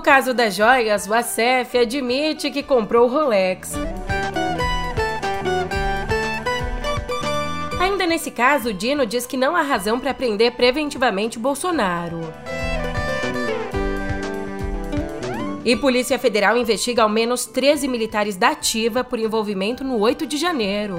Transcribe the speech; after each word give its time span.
No 0.00 0.04
caso 0.04 0.32
das 0.32 0.54
joias, 0.54 1.06
o 1.06 1.12
ACF 1.12 1.76
admite 1.76 2.50
que 2.50 2.62
comprou 2.62 3.06
o 3.06 3.12
Rolex. 3.12 3.74
Ainda 7.78 8.06
nesse 8.06 8.30
caso, 8.30 8.72
Dino 8.72 9.04
diz 9.04 9.26
que 9.26 9.36
não 9.36 9.54
há 9.54 9.60
razão 9.60 10.00
para 10.00 10.14
prender 10.14 10.52
preventivamente 10.52 11.38
Bolsonaro. 11.38 12.20
E 15.66 15.76
Polícia 15.76 16.18
Federal 16.18 16.56
investiga 16.56 17.02
ao 17.02 17.08
menos 17.10 17.44
13 17.44 17.86
militares 17.86 18.36
da 18.36 18.52
ativa 18.52 19.04
por 19.04 19.18
envolvimento 19.18 19.84
no 19.84 19.98
8 19.98 20.26
de 20.26 20.38
janeiro. 20.38 20.96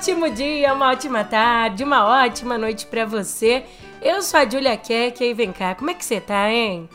Ótimo 0.00 0.30
dia, 0.30 0.72
uma 0.72 0.92
ótima 0.92 1.22
tarde, 1.22 1.84
uma 1.84 2.24
ótima 2.24 2.56
noite 2.56 2.86
para 2.86 3.04
você. 3.04 3.64
Eu 4.00 4.22
sou 4.22 4.40
a 4.40 4.48
Julia 4.48 4.74
Keck 4.74 5.22
e 5.22 5.34
vem 5.34 5.52
cá, 5.52 5.74
como 5.74 5.90
é 5.90 5.94
que 5.94 6.02
você 6.02 6.18
tá, 6.18 6.50
hein? 6.50 6.88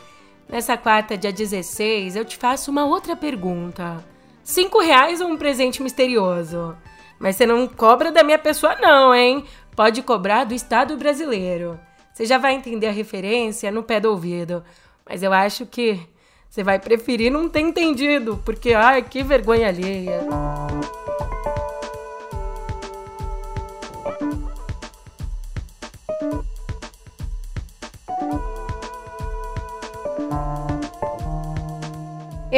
Nessa 0.48 0.76
quarta, 0.76 1.16
dia 1.16 1.32
16, 1.32 2.16
eu 2.16 2.24
te 2.24 2.36
faço 2.36 2.68
uma 2.68 2.84
outra 2.84 3.14
pergunta. 3.14 4.04
Cinco 4.42 4.80
reais 4.80 5.20
ou 5.20 5.28
um 5.28 5.36
presente 5.36 5.80
misterioso? 5.84 6.76
Mas 7.16 7.36
você 7.36 7.46
não 7.46 7.68
cobra 7.68 8.10
da 8.10 8.24
minha 8.24 8.40
pessoa 8.40 8.74
não, 8.74 9.14
hein? 9.14 9.44
Pode 9.76 10.02
cobrar 10.02 10.42
do 10.42 10.52
Estado 10.52 10.96
brasileiro. 10.96 11.78
Você 12.12 12.26
já 12.26 12.38
vai 12.38 12.54
entender 12.54 12.88
a 12.88 12.92
referência 12.92 13.70
no 13.70 13.84
pé 13.84 14.00
do 14.00 14.10
ouvido. 14.10 14.64
Mas 15.08 15.22
eu 15.22 15.32
acho 15.32 15.64
que 15.64 16.00
você 16.50 16.64
vai 16.64 16.80
preferir 16.80 17.30
não 17.30 17.48
ter 17.48 17.60
entendido, 17.60 18.42
porque, 18.44 18.74
ai, 18.74 19.00
que 19.00 19.22
vergonha 19.22 19.68
alheia. 19.68 20.26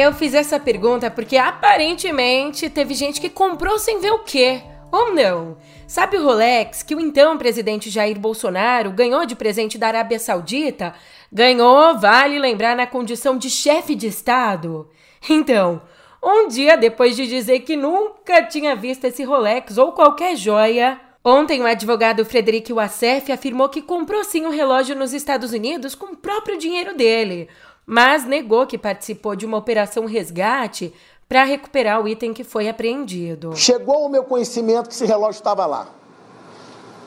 Eu 0.01 0.13
fiz 0.13 0.33
essa 0.33 0.57
pergunta 0.57 1.11
porque 1.11 1.35
aparentemente 1.35 2.69
teve 2.69 2.93
gente 2.93 3.19
que 3.19 3.29
comprou 3.29 3.77
sem 3.77 3.99
ver 3.99 4.11
o 4.13 4.19
quê. 4.19 4.61
Ou 4.89 5.13
não? 5.13 5.57
Sabe 5.85 6.15
o 6.15 6.23
Rolex 6.23 6.81
que 6.81 6.95
o 6.95 7.01
então 7.01 7.37
presidente 7.37 7.89
Jair 7.89 8.17
Bolsonaro 8.17 8.91
ganhou 8.91 9.25
de 9.25 9.35
presente 9.35 9.77
da 9.77 9.87
Arábia 9.87 10.17
Saudita? 10.17 10.93
Ganhou, 11.29 11.99
vale 11.99 12.39
lembrar, 12.39 12.77
na 12.77 12.87
condição 12.87 13.37
de 13.37 13.49
chefe 13.49 13.93
de 13.93 14.07
Estado. 14.07 14.89
Então, 15.29 15.81
um 16.23 16.47
dia 16.47 16.77
depois 16.77 17.17
de 17.17 17.27
dizer 17.27 17.59
que 17.59 17.75
nunca 17.75 18.41
tinha 18.43 18.77
visto 18.77 19.03
esse 19.03 19.25
Rolex 19.25 19.77
ou 19.77 19.91
qualquer 19.91 20.37
joia, 20.37 20.97
ontem 21.21 21.61
o 21.61 21.67
advogado 21.67 22.23
Frederic 22.23 22.71
Wassef 22.71 23.33
afirmou 23.33 23.67
que 23.67 23.81
comprou 23.81 24.23
sim 24.23 24.45
o 24.45 24.47
um 24.47 24.51
relógio 24.51 24.95
nos 24.95 25.11
Estados 25.11 25.51
Unidos 25.51 25.93
com 25.93 26.13
o 26.13 26.15
próprio 26.15 26.57
dinheiro 26.57 26.95
dele 26.95 27.49
mas 27.89 28.23
negou 28.23 28.67
que 28.67 28.77
participou 28.77 29.35
de 29.35 29.47
uma 29.47 29.57
operação 29.57 30.05
resgate 30.05 30.93
para 31.27 31.43
recuperar 31.43 31.99
o 31.99 32.07
item 32.07 32.35
que 32.35 32.43
foi 32.43 32.69
apreendido. 32.69 33.55
Chegou 33.55 34.03
ao 34.03 34.09
meu 34.09 34.23
conhecimento 34.23 34.87
que 34.87 34.93
esse 34.93 35.07
relógio 35.07 35.39
estava 35.39 35.65
lá. 35.65 35.87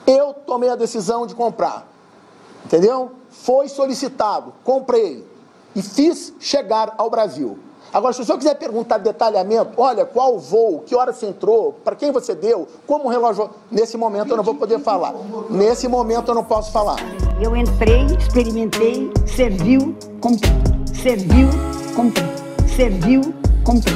Eu 0.05 0.33
tomei 0.33 0.69
a 0.69 0.75
decisão 0.75 1.25
de 1.25 1.33
comprar. 1.35 1.87
Entendeu? 2.65 3.13
Foi 3.29 3.69
solicitado, 3.69 4.53
comprei 4.61 5.25
e 5.73 5.81
fiz 5.81 6.33
chegar 6.37 6.93
ao 6.97 7.09
Brasil. 7.09 7.57
Agora, 7.93 8.11
se 8.11 8.21
o 8.21 8.25
senhor 8.25 8.39
quiser 8.39 8.55
perguntar 8.55 8.97
detalhamento, 8.97 9.73
olha, 9.77 10.03
qual 10.03 10.39
voo, 10.39 10.79
que 10.79 10.95
hora 10.95 11.13
você 11.13 11.27
entrou, 11.27 11.73
para 11.83 11.95
quem 11.95 12.11
você 12.11 12.33
deu, 12.33 12.67
como 12.87 13.05
o 13.05 13.07
relógio. 13.07 13.51
Nesse 13.69 13.95
momento 13.97 14.31
eu 14.31 14.37
não 14.37 14.43
vou 14.43 14.55
poder 14.55 14.79
falar. 14.79 15.13
Nesse 15.47 15.87
momento 15.87 16.29
eu 16.29 16.33
não 16.33 16.43
posso 16.43 16.71
falar. 16.71 16.95
Eu 17.39 17.55
entrei, 17.55 18.05
experimentei, 18.17 19.11
serviu, 19.27 19.95
comprei. 20.19 20.51
Serviu, 20.91 21.47
comprei. 21.95 22.25
Serviu, 22.75 23.21
comprei. 23.63 23.93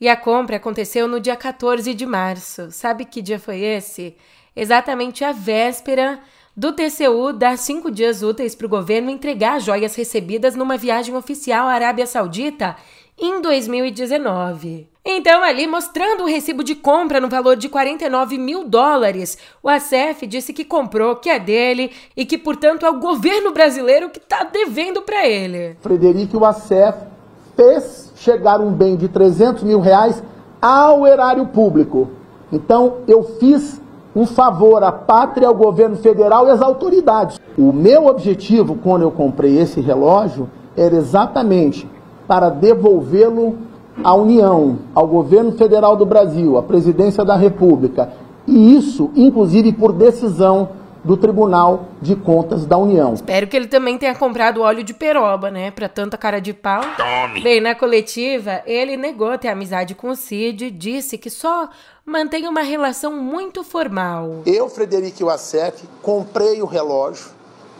E 0.00 0.08
a 0.08 0.16
compra 0.16 0.56
aconteceu 0.56 1.06
no 1.06 1.20
dia 1.20 1.36
14 1.36 1.94
de 1.94 2.04
março. 2.04 2.72
Sabe 2.72 3.04
que 3.04 3.22
dia 3.22 3.38
foi 3.38 3.60
esse? 3.60 4.16
Exatamente 4.56 5.22
a 5.22 5.30
véspera 5.30 6.18
do 6.58 6.72
TCU 6.72 7.32
dar 7.32 7.56
cinco 7.56 7.88
dias 7.88 8.20
úteis 8.20 8.52
para 8.52 8.66
o 8.66 8.68
governo 8.68 9.10
entregar 9.10 9.60
joias 9.60 9.94
recebidas 9.94 10.56
numa 10.56 10.76
viagem 10.76 11.14
oficial 11.14 11.68
à 11.68 11.72
Arábia 11.72 12.04
Saudita 12.04 12.74
em 13.16 13.40
2019. 13.40 14.88
Então, 15.04 15.44
ali 15.44 15.68
mostrando 15.68 16.24
o 16.24 16.26
recibo 16.26 16.64
de 16.64 16.74
compra 16.74 17.20
no 17.20 17.28
valor 17.28 17.54
de 17.54 17.68
49 17.68 18.38
mil 18.38 18.64
dólares, 18.64 19.38
o 19.62 19.68
ACF 19.68 20.26
disse 20.26 20.52
que 20.52 20.64
comprou, 20.64 21.14
que 21.14 21.30
é 21.30 21.38
dele 21.38 21.92
e 22.16 22.26
que, 22.26 22.36
portanto, 22.36 22.84
é 22.84 22.90
o 22.90 22.98
governo 22.98 23.52
brasileiro 23.52 24.10
que 24.10 24.18
está 24.18 24.42
devendo 24.42 25.00
para 25.02 25.28
ele. 25.28 25.76
Frederico, 25.80 26.38
o 26.38 26.44
ACF 26.44 27.06
fez 27.54 28.12
chegar 28.16 28.60
um 28.60 28.72
bem 28.72 28.96
de 28.96 29.06
300 29.06 29.62
mil 29.62 29.78
reais 29.78 30.20
ao 30.60 31.06
erário 31.06 31.46
público. 31.46 32.10
Então, 32.50 33.02
eu 33.06 33.22
fiz 33.38 33.80
um 34.18 34.26
favor 34.26 34.82
à 34.82 34.90
pátria, 34.90 35.46
ao 35.46 35.54
governo 35.54 35.94
federal 35.94 36.48
e 36.48 36.50
às 36.50 36.60
autoridades. 36.60 37.40
O 37.56 37.72
meu 37.72 38.06
objetivo 38.06 38.74
quando 38.74 39.02
eu 39.02 39.12
comprei 39.12 39.60
esse 39.60 39.80
relógio 39.80 40.48
era 40.76 40.96
exatamente 40.96 41.88
para 42.26 42.48
devolvê-lo 42.48 43.54
à 44.02 44.12
União, 44.16 44.78
ao 44.92 45.06
governo 45.06 45.52
federal 45.52 45.94
do 45.94 46.04
Brasil, 46.04 46.58
à 46.58 46.62
presidência 46.64 47.24
da 47.24 47.36
República. 47.36 48.10
E 48.44 48.76
isso, 48.76 49.10
inclusive, 49.14 49.72
por 49.72 49.92
decisão 49.92 50.70
do 51.08 51.16
Tribunal 51.16 51.86
de 52.02 52.14
Contas 52.14 52.66
da 52.66 52.76
União. 52.76 53.14
Espero 53.14 53.46
que 53.46 53.56
ele 53.56 53.66
também 53.66 53.96
tenha 53.96 54.14
comprado 54.14 54.60
óleo 54.60 54.84
de 54.84 54.92
peroba, 54.92 55.50
né? 55.50 55.70
Pra 55.70 55.88
tanta 55.88 56.18
cara 56.18 56.38
de 56.38 56.52
pau. 56.52 56.82
Tome. 56.98 57.40
Bem, 57.40 57.62
na 57.62 57.74
coletiva, 57.74 58.60
ele 58.66 58.94
negou 58.94 59.38
ter 59.38 59.48
amizade 59.48 59.94
com 59.94 60.10
o 60.10 60.14
Cid, 60.14 60.70
disse 60.70 61.16
que 61.16 61.30
só 61.30 61.70
mantém 62.04 62.46
uma 62.46 62.60
relação 62.60 63.10
muito 63.10 63.64
formal. 63.64 64.42
Eu, 64.44 64.68
Frederico 64.68 65.24
Wassef, 65.24 65.88
comprei 66.02 66.60
o 66.60 66.66
relógio, 66.66 67.30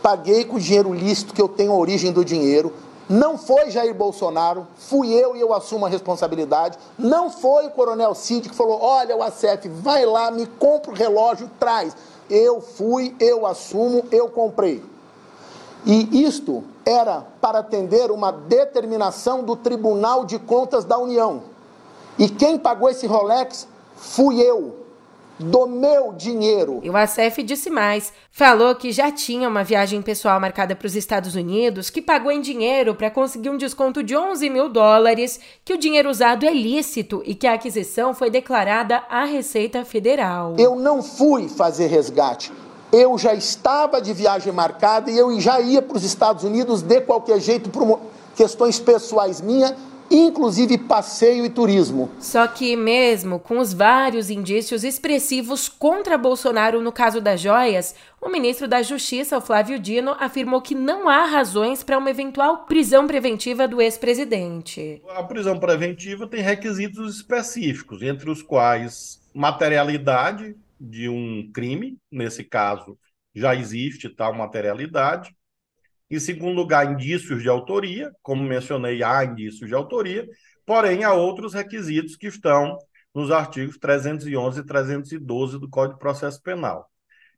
paguei 0.01 0.43
com 0.43 0.55
o 0.55 0.59
dinheiro 0.59 0.91
lícito 0.91 1.31
que 1.31 1.41
eu 1.41 1.47
tenho 1.47 1.71
a 1.71 1.77
origem 1.77 2.11
do 2.11 2.25
dinheiro, 2.25 2.73
não 3.09 3.39
foi 3.39 3.71
Jair 3.71 3.93
Bolsonaro, 3.95 4.67
fui 4.75 5.11
eu 5.11 5.35
e 5.35 5.39
eu 5.39 5.51
assumo 5.51 5.83
a 5.83 5.89
responsabilidade. 5.89 6.77
Não 6.95 7.31
foi 7.31 7.65
o 7.65 7.71
Coronel 7.71 8.13
Cid 8.13 8.47
que 8.47 8.55
falou: 8.55 8.79
olha, 8.79 9.17
o 9.17 9.23
ACF, 9.23 9.67
vai 9.67 10.05
lá, 10.05 10.29
me 10.29 10.45
compra 10.45 10.91
o 10.91 10.93
relógio, 10.93 11.49
traz. 11.59 11.95
Eu 12.29 12.61
fui, 12.61 13.15
eu 13.19 13.45
assumo, 13.45 14.05
eu 14.11 14.29
comprei. 14.29 14.83
E 15.85 16.23
isto 16.23 16.63
era 16.85 17.25
para 17.39 17.59
atender 17.59 18.11
uma 18.11 18.31
determinação 18.31 19.43
do 19.43 19.55
Tribunal 19.55 20.25
de 20.25 20.37
Contas 20.37 20.83
da 20.83 20.97
União. 20.97 21.43
E 22.17 22.27
quem 22.27 22.57
pagou 22.57 22.89
esse 22.89 23.07
Rolex 23.07 23.67
fui 23.95 24.41
eu, 24.41 24.75
do 25.39 25.67
meu 25.67 26.13
dinheiro. 26.13 26.79
E 26.83 26.89
o 26.89 26.97
ACF 26.97 27.41
disse 27.43 27.69
mais. 27.69 28.11
Falou 28.31 28.75
que 28.75 28.91
já 28.91 29.11
tinha 29.11 29.47
uma 29.47 29.63
viagem 29.63 30.01
pessoal 30.01 30.39
marcada 30.39 30.75
para 30.75 30.85
os 30.85 30.95
Estados 30.95 31.35
Unidos, 31.35 31.89
que 31.89 32.01
pagou 32.01 32.31
em 32.31 32.41
dinheiro 32.41 32.93
para 32.93 33.09
conseguir 33.09 33.49
um 33.49 33.57
desconto 33.57 34.03
de 34.03 34.15
11 34.15 34.49
mil 34.49 34.69
dólares, 34.69 35.39
que 35.63 35.73
o 35.73 35.77
dinheiro 35.77 36.09
usado 36.09 36.45
é 36.45 36.53
lícito 36.53 37.23
e 37.25 37.33
que 37.33 37.47
a 37.47 37.53
aquisição 37.53 38.13
foi 38.13 38.29
declarada 38.29 39.03
à 39.09 39.23
Receita 39.23 39.85
Federal. 39.85 40.55
Eu 40.57 40.75
não 40.75 41.01
fui 41.01 41.47
fazer 41.47 41.87
resgate. 41.87 42.51
Eu 42.91 43.17
já 43.17 43.33
estava 43.33 44.01
de 44.01 44.13
viagem 44.13 44.51
marcada 44.51 45.11
e 45.11 45.17
eu 45.17 45.39
já 45.39 45.61
ia 45.61 45.81
para 45.81 45.97
os 45.97 46.03
Estados 46.03 46.43
Unidos 46.43 46.81
de 46.81 47.01
qualquer 47.01 47.39
jeito 47.39 47.69
por 47.69 47.99
questões 48.35 48.79
pessoais 48.79 49.41
minhas 49.41 49.73
inclusive 50.09 50.77
passeio 50.77 51.45
e 51.45 51.49
turismo. 51.49 52.09
Só 52.19 52.47
que, 52.47 52.75
mesmo 52.75 53.39
com 53.39 53.59
os 53.59 53.73
vários 53.73 54.29
indícios 54.29 54.83
expressivos 54.83 55.69
contra 55.69 56.17
Bolsonaro 56.17 56.81
no 56.81 56.91
caso 56.91 57.21
das 57.21 57.39
joias, 57.41 57.95
o 58.21 58.29
ministro 58.29 58.67
da 58.67 58.81
Justiça, 58.81 59.37
o 59.37 59.41
Flávio 59.41 59.79
Dino, 59.79 60.15
afirmou 60.19 60.61
que 60.61 60.75
não 60.75 61.07
há 61.07 61.25
razões 61.25 61.83
para 61.83 61.97
uma 61.97 62.09
eventual 62.09 62.65
prisão 62.65 63.07
preventiva 63.07 63.67
do 63.67 63.81
ex-presidente. 63.81 65.01
A 65.09 65.23
prisão 65.23 65.59
preventiva 65.59 66.27
tem 66.27 66.41
requisitos 66.41 67.15
específicos, 67.15 68.01
entre 68.01 68.29
os 68.29 68.41
quais 68.41 69.21
materialidade 69.33 70.55
de 70.79 71.07
um 71.09 71.49
crime, 71.53 71.97
nesse 72.11 72.43
caso 72.43 72.97
já 73.33 73.55
existe 73.55 74.09
tal 74.09 74.33
materialidade, 74.33 75.35
em 76.09 76.19
segundo 76.19 76.55
lugar, 76.55 76.91
indícios 76.91 77.41
de 77.41 77.49
autoria, 77.49 78.11
como 78.21 78.43
mencionei, 78.43 79.03
há 79.03 79.23
indícios 79.23 79.67
de 79.67 79.75
autoria, 79.75 80.27
porém 80.65 81.03
há 81.03 81.13
outros 81.13 81.53
requisitos 81.53 82.15
que 82.15 82.27
estão 82.27 82.77
nos 83.13 83.31
artigos 83.31 83.77
311 83.77 84.59
e 84.59 84.65
312 84.65 85.59
do 85.59 85.69
Código 85.69 85.95
de 85.95 85.99
Processo 85.99 86.41
Penal. 86.41 86.89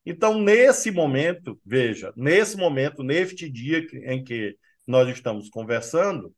Então, 0.05 0.39
nesse 0.39 0.91
momento, 0.91 1.59
veja, 1.65 2.11
nesse 2.15 2.57
momento, 2.57 3.03
neste 3.03 3.49
dia 3.49 3.85
em 4.05 4.23
que 4.23 4.57
nós 4.85 5.07
estamos 5.09 5.49
conversando, 5.49 6.33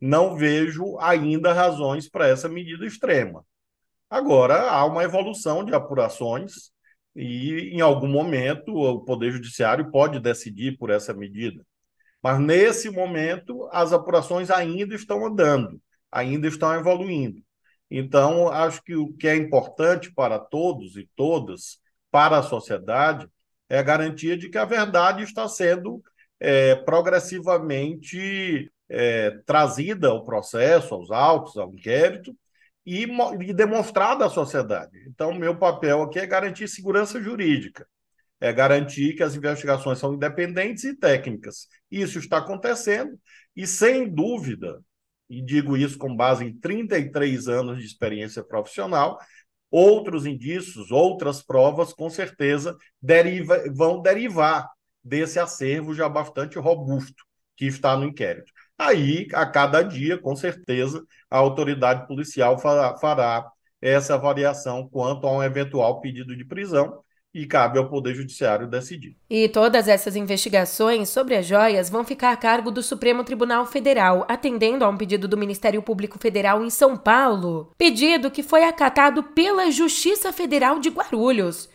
não 0.00 0.36
vejo 0.36 0.98
ainda 1.00 1.52
razões 1.52 2.08
para 2.08 2.28
essa 2.28 2.48
medida 2.48 2.86
extrema. 2.86 3.44
Agora, 4.08 4.70
há 4.70 4.84
uma 4.84 5.04
evolução 5.04 5.64
de 5.64 5.74
apurações 5.74 6.70
e, 7.14 7.70
em 7.74 7.80
algum 7.80 8.08
momento, 8.08 8.74
o 8.74 9.04
Poder 9.04 9.32
Judiciário 9.32 9.90
pode 9.90 10.20
decidir 10.20 10.78
por 10.78 10.90
essa 10.90 11.12
medida. 11.12 11.66
Mas, 12.28 12.40
nesse 12.40 12.90
momento, 12.90 13.66
as 13.72 13.90
apurações 13.90 14.50
ainda 14.50 14.94
estão 14.94 15.24
andando, 15.24 15.80
ainda 16.12 16.46
estão 16.46 16.74
evoluindo. 16.74 17.42
Então, 17.90 18.48
acho 18.48 18.82
que 18.82 18.94
o 18.94 19.14
que 19.14 19.26
é 19.26 19.34
importante 19.34 20.12
para 20.12 20.38
todos 20.38 20.94
e 20.98 21.08
todas, 21.16 21.78
para 22.10 22.36
a 22.36 22.42
sociedade, 22.42 23.26
é 23.66 23.78
a 23.78 23.82
garantia 23.82 24.36
de 24.36 24.50
que 24.50 24.58
a 24.58 24.66
verdade 24.66 25.22
está 25.22 25.48
sendo 25.48 26.02
é, 26.38 26.74
progressivamente 26.74 28.70
é, 28.90 29.30
trazida 29.46 30.08
ao 30.08 30.22
processo, 30.22 30.92
aos 30.92 31.10
autos, 31.10 31.56
ao 31.56 31.72
inquérito, 31.72 32.36
e, 32.84 33.06
e 33.40 33.54
demonstrada 33.54 34.26
à 34.26 34.28
sociedade. 34.28 35.02
Então, 35.06 35.32
meu 35.32 35.56
papel 35.56 36.02
aqui 36.02 36.18
é 36.18 36.26
garantir 36.26 36.68
segurança 36.68 37.22
jurídica, 37.22 37.86
é 38.40 38.52
garantir 38.52 39.14
que 39.14 39.22
as 39.22 39.34
investigações 39.34 39.98
são 39.98 40.14
independentes 40.14 40.84
e 40.84 40.94
técnicas. 40.96 41.68
Isso 41.90 42.18
está 42.18 42.38
acontecendo, 42.38 43.18
e 43.56 43.66
sem 43.66 44.08
dúvida, 44.08 44.80
e 45.28 45.42
digo 45.42 45.76
isso 45.76 45.98
com 45.98 46.14
base 46.14 46.44
em 46.44 46.58
33 46.58 47.48
anos 47.48 47.78
de 47.78 47.84
experiência 47.84 48.42
profissional, 48.42 49.18
outros 49.70 50.24
indícios, 50.26 50.90
outras 50.90 51.42
provas, 51.42 51.92
com 51.92 52.08
certeza, 52.08 52.76
deriva, 53.00 53.62
vão 53.74 54.00
derivar 54.00 54.68
desse 55.02 55.38
acervo 55.38 55.94
já 55.94 56.08
bastante 56.08 56.58
robusto 56.58 57.24
que 57.56 57.66
está 57.66 57.96
no 57.96 58.04
inquérito. 58.04 58.52
Aí, 58.78 59.26
a 59.34 59.44
cada 59.44 59.82
dia, 59.82 60.16
com 60.16 60.36
certeza, 60.36 61.04
a 61.28 61.38
autoridade 61.38 62.06
policial 62.06 62.58
fará, 62.58 62.96
fará 62.98 63.50
essa 63.80 64.14
avaliação 64.14 64.88
quanto 64.88 65.26
a 65.26 65.32
um 65.32 65.42
eventual 65.42 66.00
pedido 66.00 66.36
de 66.36 66.44
prisão 66.44 67.02
e 67.38 67.46
cabe 67.46 67.78
ao 67.78 67.88
Poder 67.88 68.14
Judiciário 68.14 68.66
decidir. 68.66 69.16
E 69.30 69.48
todas 69.48 69.86
essas 69.86 70.16
investigações 70.16 71.08
sobre 71.08 71.36
as 71.36 71.46
joias 71.46 71.88
vão 71.88 72.02
ficar 72.02 72.32
a 72.32 72.36
cargo 72.36 72.70
do 72.70 72.82
Supremo 72.82 73.22
Tribunal 73.22 73.64
Federal, 73.64 74.26
atendendo 74.28 74.84
a 74.84 74.88
um 74.88 74.96
pedido 74.96 75.28
do 75.28 75.36
Ministério 75.36 75.80
Público 75.80 76.18
Federal 76.18 76.64
em 76.64 76.70
São 76.70 76.96
Paulo. 76.96 77.70
Pedido 77.78 78.30
que 78.30 78.42
foi 78.42 78.64
acatado 78.64 79.22
pela 79.22 79.70
Justiça 79.70 80.32
Federal 80.32 80.80
de 80.80 80.90
Guarulhos. 80.90 81.68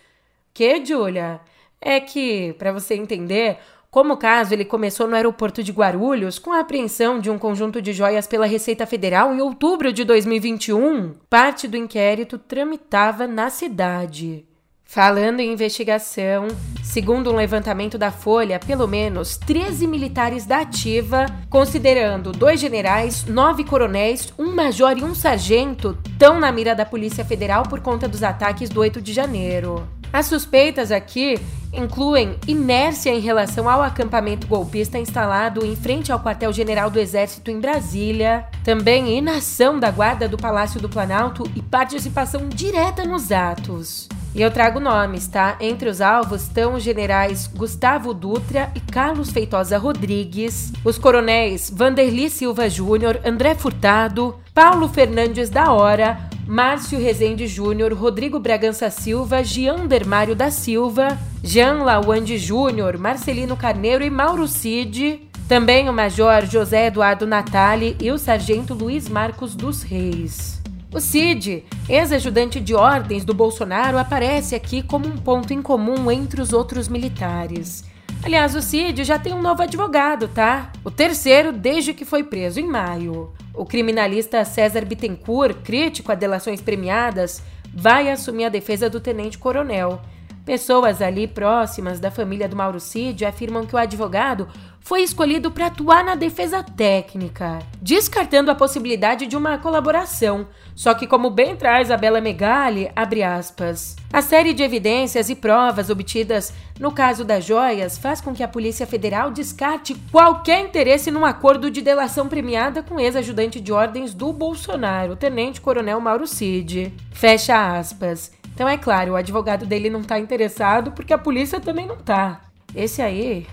Que, 0.52 0.84
Julia? 0.84 1.40
É 1.80 1.98
que, 1.98 2.52
para 2.58 2.72
você 2.72 2.94
entender, 2.94 3.58
como 3.90 4.14
o 4.14 4.18
caso 4.18 4.52
ele 4.52 4.66
começou 4.66 5.08
no 5.08 5.16
aeroporto 5.16 5.62
de 5.62 5.72
Guarulhos 5.72 6.38
com 6.38 6.52
a 6.52 6.60
apreensão 6.60 7.18
de 7.18 7.30
um 7.30 7.38
conjunto 7.38 7.80
de 7.80 7.94
joias 7.94 8.26
pela 8.26 8.44
Receita 8.44 8.84
Federal 8.84 9.32
em 9.32 9.40
outubro 9.40 9.92
de 9.92 10.04
2021, 10.04 11.14
parte 11.30 11.66
do 11.66 11.76
inquérito 11.76 12.36
tramitava 12.36 13.26
na 13.26 13.48
cidade. 13.48 14.44
Falando 14.84 15.40
em 15.40 15.52
investigação, 15.52 16.46
segundo 16.82 17.32
um 17.32 17.36
levantamento 17.36 17.98
da 17.98 18.12
Folha, 18.12 18.60
pelo 18.60 18.86
menos 18.86 19.36
13 19.36 19.88
militares 19.88 20.46
da 20.46 20.60
ativa, 20.60 21.26
considerando 21.50 22.30
dois 22.30 22.60
generais, 22.60 23.24
nove 23.24 23.64
coronéis, 23.64 24.32
um 24.38 24.54
major 24.54 24.96
e 24.96 25.02
um 25.02 25.14
sargento, 25.14 25.98
estão 26.06 26.38
na 26.38 26.52
mira 26.52 26.74
da 26.76 26.86
Polícia 26.86 27.24
Federal 27.24 27.64
por 27.64 27.80
conta 27.80 28.06
dos 28.06 28.22
ataques 28.22 28.70
do 28.70 28.80
8 28.80 29.02
de 29.02 29.12
janeiro. 29.12 29.84
As 30.12 30.26
suspeitas 30.26 30.92
aqui 30.92 31.40
incluem 31.72 32.38
inércia 32.46 33.10
em 33.10 33.18
relação 33.18 33.68
ao 33.68 33.82
acampamento 33.82 34.46
golpista 34.46 34.96
instalado 34.96 35.66
em 35.66 35.74
frente 35.74 36.12
ao 36.12 36.20
quartel-general 36.20 36.88
do 36.88 37.00
Exército 37.00 37.50
em 37.50 37.58
Brasília, 37.58 38.46
também 38.62 39.18
inação 39.18 39.80
da 39.80 39.90
guarda 39.90 40.28
do 40.28 40.38
Palácio 40.38 40.80
do 40.80 40.88
Planalto 40.88 41.50
e 41.56 41.60
participação 41.60 42.48
direta 42.48 43.04
nos 43.04 43.32
atos. 43.32 44.08
E 44.34 44.42
eu 44.42 44.50
trago 44.50 44.80
nomes, 44.80 45.28
tá? 45.28 45.56
Entre 45.60 45.88
os 45.88 46.00
alvos 46.00 46.42
estão 46.42 46.74
os 46.74 46.82
generais 46.82 47.46
Gustavo 47.46 48.12
Dutra 48.12 48.68
e 48.74 48.80
Carlos 48.80 49.30
Feitosa 49.30 49.78
Rodrigues, 49.78 50.72
os 50.84 50.98
coronéis 50.98 51.70
Vanderli 51.70 52.28
Silva 52.28 52.68
Júnior, 52.68 53.20
André 53.24 53.54
Furtado, 53.54 54.34
Paulo 54.52 54.88
Fernandes 54.88 55.50
da 55.50 55.72
Hora, 55.72 56.18
Márcio 56.48 56.98
Rezende 56.98 57.46
Júnior, 57.46 57.92
Rodrigo 57.92 58.40
Bragança 58.40 58.90
Silva, 58.90 59.44
Jean 59.44 59.86
Dermário 59.86 60.34
da 60.34 60.50
Silva, 60.50 61.16
Jean 61.40 61.84
Lawande 61.84 62.36
Júnior, 62.36 62.98
Marcelino 62.98 63.56
Carneiro 63.56 64.02
e 64.02 64.10
Mauro 64.10 64.48
Cid, 64.48 65.30
também 65.48 65.88
o 65.88 65.92
Major 65.92 66.44
José 66.44 66.86
Eduardo 66.86 67.24
Natali 67.24 67.96
e 68.00 68.10
o 68.10 68.18
Sargento 68.18 68.74
Luiz 68.74 69.08
Marcos 69.08 69.54
dos 69.54 69.82
Reis. 69.82 70.63
O 70.94 71.00
Cid, 71.00 71.64
ex-ajudante 71.88 72.60
de 72.60 72.72
ordens 72.72 73.24
do 73.24 73.34
Bolsonaro, 73.34 73.98
aparece 73.98 74.54
aqui 74.54 74.80
como 74.80 75.08
um 75.08 75.16
ponto 75.16 75.52
em 75.52 75.60
comum 75.60 76.08
entre 76.08 76.40
os 76.40 76.52
outros 76.52 76.86
militares. 76.86 77.82
Aliás, 78.22 78.54
o 78.54 78.62
Cid 78.62 79.02
já 79.02 79.18
tem 79.18 79.34
um 79.34 79.42
novo 79.42 79.60
advogado, 79.60 80.28
tá? 80.28 80.70
O 80.84 80.92
terceiro 80.92 81.52
desde 81.52 81.92
que 81.92 82.04
foi 82.04 82.22
preso 82.22 82.60
em 82.60 82.68
maio. 82.68 83.32
O 83.52 83.66
criminalista 83.66 84.44
César 84.44 84.84
Bittencourt, 84.84 85.56
crítico 85.64 86.12
a 86.12 86.14
delações 86.14 86.60
premiadas, 86.60 87.42
vai 87.74 88.08
assumir 88.08 88.44
a 88.44 88.48
defesa 88.48 88.88
do 88.88 89.00
tenente-coronel. 89.00 90.00
Pessoas 90.44 91.02
ali 91.02 91.26
próximas 91.26 91.98
da 91.98 92.10
família 92.10 92.48
do 92.48 92.54
Mauro 92.54 92.78
Cid 92.78 93.24
afirmam 93.24 93.66
que 93.66 93.74
o 93.74 93.78
advogado 93.78 94.46
foi 94.84 95.02
escolhido 95.02 95.50
para 95.50 95.68
atuar 95.68 96.04
na 96.04 96.14
defesa 96.14 96.62
técnica, 96.62 97.58
descartando 97.80 98.50
a 98.50 98.54
possibilidade 98.54 99.26
de 99.26 99.34
uma 99.34 99.56
colaboração. 99.56 100.46
Só 100.74 100.92
que, 100.92 101.06
como 101.06 101.30
bem 101.30 101.56
traz 101.56 101.90
a 101.90 101.96
Bela 101.96 102.20
Megali, 102.20 102.90
abre 102.94 103.22
aspas, 103.22 103.96
a 104.12 104.20
série 104.20 104.52
de 104.52 104.62
evidências 104.62 105.30
e 105.30 105.34
provas 105.34 105.88
obtidas 105.88 106.52
no 106.78 106.92
caso 106.92 107.24
das 107.24 107.46
joias 107.46 107.96
faz 107.96 108.20
com 108.20 108.34
que 108.34 108.42
a 108.42 108.48
Polícia 108.48 108.86
Federal 108.86 109.30
descarte 109.30 109.94
qualquer 110.12 110.60
interesse 110.60 111.10
num 111.10 111.24
acordo 111.24 111.70
de 111.70 111.80
delação 111.80 112.28
premiada 112.28 112.82
com 112.82 113.00
ex-ajudante 113.00 113.62
de 113.62 113.72
ordens 113.72 114.12
do 114.12 114.34
Bolsonaro, 114.34 115.16
Tenente 115.16 115.62
Coronel 115.62 115.98
Mauro 115.98 116.26
Cid. 116.26 116.92
Fecha 117.10 117.78
aspas. 117.78 118.32
Então 118.54 118.68
é 118.68 118.76
claro, 118.76 119.12
o 119.12 119.16
advogado 119.16 119.64
dele 119.64 119.88
não 119.88 120.02
tá 120.02 120.18
interessado 120.18 120.92
porque 120.92 121.14
a 121.14 121.18
polícia 121.18 121.58
também 121.58 121.86
não 121.86 121.96
tá. 121.96 122.42
Esse 122.74 123.00
aí 123.00 123.46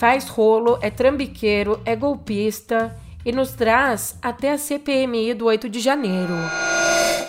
faz 0.00 0.26
rolo, 0.28 0.78
é 0.80 0.88
trambiqueiro, 0.88 1.78
é 1.84 1.94
golpista 1.94 2.96
e 3.22 3.30
nos 3.30 3.52
traz 3.52 4.18
até 4.22 4.50
a 4.50 4.56
CPMI 4.56 5.34
do 5.34 5.44
8 5.44 5.68
de 5.68 5.78
janeiro. 5.78 6.32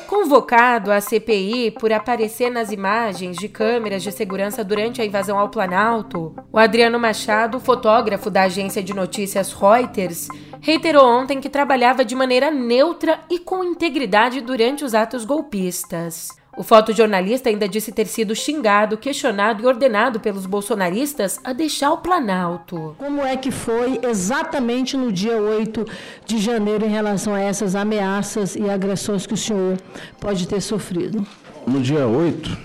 Convocado 0.07 0.89
à 0.89 1.01
CPI 1.01 1.71
por 1.71 1.91
aparecer 1.91 2.49
nas 2.49 2.71
imagens 2.71 3.35
de 3.35 3.49
câmeras 3.49 4.01
de 4.01 4.09
segurança 4.13 4.63
durante 4.63 5.01
a 5.01 5.05
invasão 5.05 5.37
ao 5.37 5.49
Planalto, 5.49 6.33
o 6.49 6.57
Adriano 6.57 6.97
Machado, 6.97 7.59
fotógrafo 7.59 8.29
da 8.29 8.43
agência 8.43 8.81
de 8.81 8.93
notícias 8.93 9.51
Reuters, 9.51 10.29
reiterou 10.61 11.05
ontem 11.05 11.41
que 11.41 11.49
trabalhava 11.49 12.05
de 12.05 12.15
maneira 12.15 12.49
neutra 12.49 13.19
e 13.29 13.37
com 13.37 13.65
integridade 13.65 14.39
durante 14.39 14.85
os 14.85 14.95
atos 14.95 15.25
golpistas. 15.25 16.40
O 16.55 16.63
fotojornalista 16.63 17.49
ainda 17.49 17.67
disse 17.67 17.93
ter 17.93 18.05
sido 18.05 18.35
xingado, 18.35 18.97
questionado 18.97 19.63
e 19.63 19.65
ordenado 19.65 20.19
pelos 20.19 20.45
bolsonaristas 20.45 21.39
a 21.45 21.53
deixar 21.53 21.91
o 21.91 21.99
Planalto. 21.99 22.93
Como 22.97 23.21
é 23.21 23.37
que 23.37 23.51
foi 23.51 24.01
exatamente 24.03 24.97
no 24.97 25.13
dia 25.13 25.37
8 25.37 25.85
de 26.25 26.39
janeiro 26.39 26.85
em 26.85 26.89
relação 26.89 27.33
a 27.33 27.39
essas 27.39 27.73
ameaças 27.73 28.57
e 28.57 28.69
agressões 28.69 29.25
que 29.25 29.33
o 29.33 29.37
senhor 29.37 29.77
pode 30.19 30.45
ter 30.45 30.59
sofrido? 30.59 31.25
No 31.65 31.79
dia 31.79 32.05
8, 32.05 32.57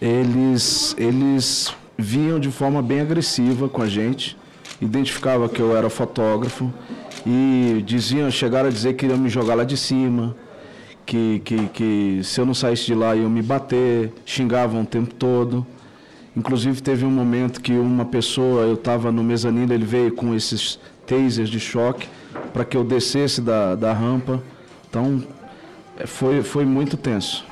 eles, 0.00 0.94
eles 0.96 1.74
vinham 1.98 2.38
de 2.38 2.50
forma 2.52 2.80
bem 2.80 3.00
agressiva 3.00 3.68
com 3.68 3.82
a 3.82 3.88
gente, 3.88 4.38
identificava 4.80 5.48
que 5.48 5.60
eu 5.60 5.76
era 5.76 5.90
fotógrafo 5.90 6.72
e 7.26 7.82
diziam, 7.84 8.30
chegaram 8.30 8.68
a 8.68 8.72
dizer 8.72 8.94
que 8.94 9.04
iriam 9.04 9.18
me 9.18 9.28
jogar 9.28 9.56
lá 9.56 9.64
de 9.64 9.76
cima 9.76 10.36
que, 11.04 11.40
que, 11.44 11.68
que 11.68 12.20
se 12.22 12.40
eu 12.40 12.46
não 12.46 12.54
saísse 12.54 12.86
de 12.86 12.94
lá 12.94 13.14
iam 13.14 13.30
me 13.30 13.42
bater, 13.42 14.12
xingavam 14.24 14.82
o 14.82 14.86
tempo 14.86 15.14
todo. 15.14 15.66
Inclusive 16.36 16.82
teve 16.82 17.04
um 17.04 17.10
momento 17.10 17.60
que 17.60 17.72
uma 17.72 18.04
pessoa, 18.04 18.62
eu 18.62 18.74
estava 18.74 19.12
no 19.12 19.22
mezanino, 19.22 19.72
ele 19.72 19.84
veio 19.84 20.12
com 20.12 20.34
esses 20.34 20.80
tasers 21.06 21.48
de 21.48 21.60
choque 21.60 22.08
para 22.52 22.64
que 22.64 22.76
eu 22.76 22.82
descesse 22.82 23.40
da, 23.40 23.74
da 23.74 23.92
rampa. 23.92 24.42
Então 24.88 25.22
é, 25.96 26.06
foi, 26.06 26.42
foi 26.42 26.64
muito 26.64 26.96
tenso. 26.96 27.44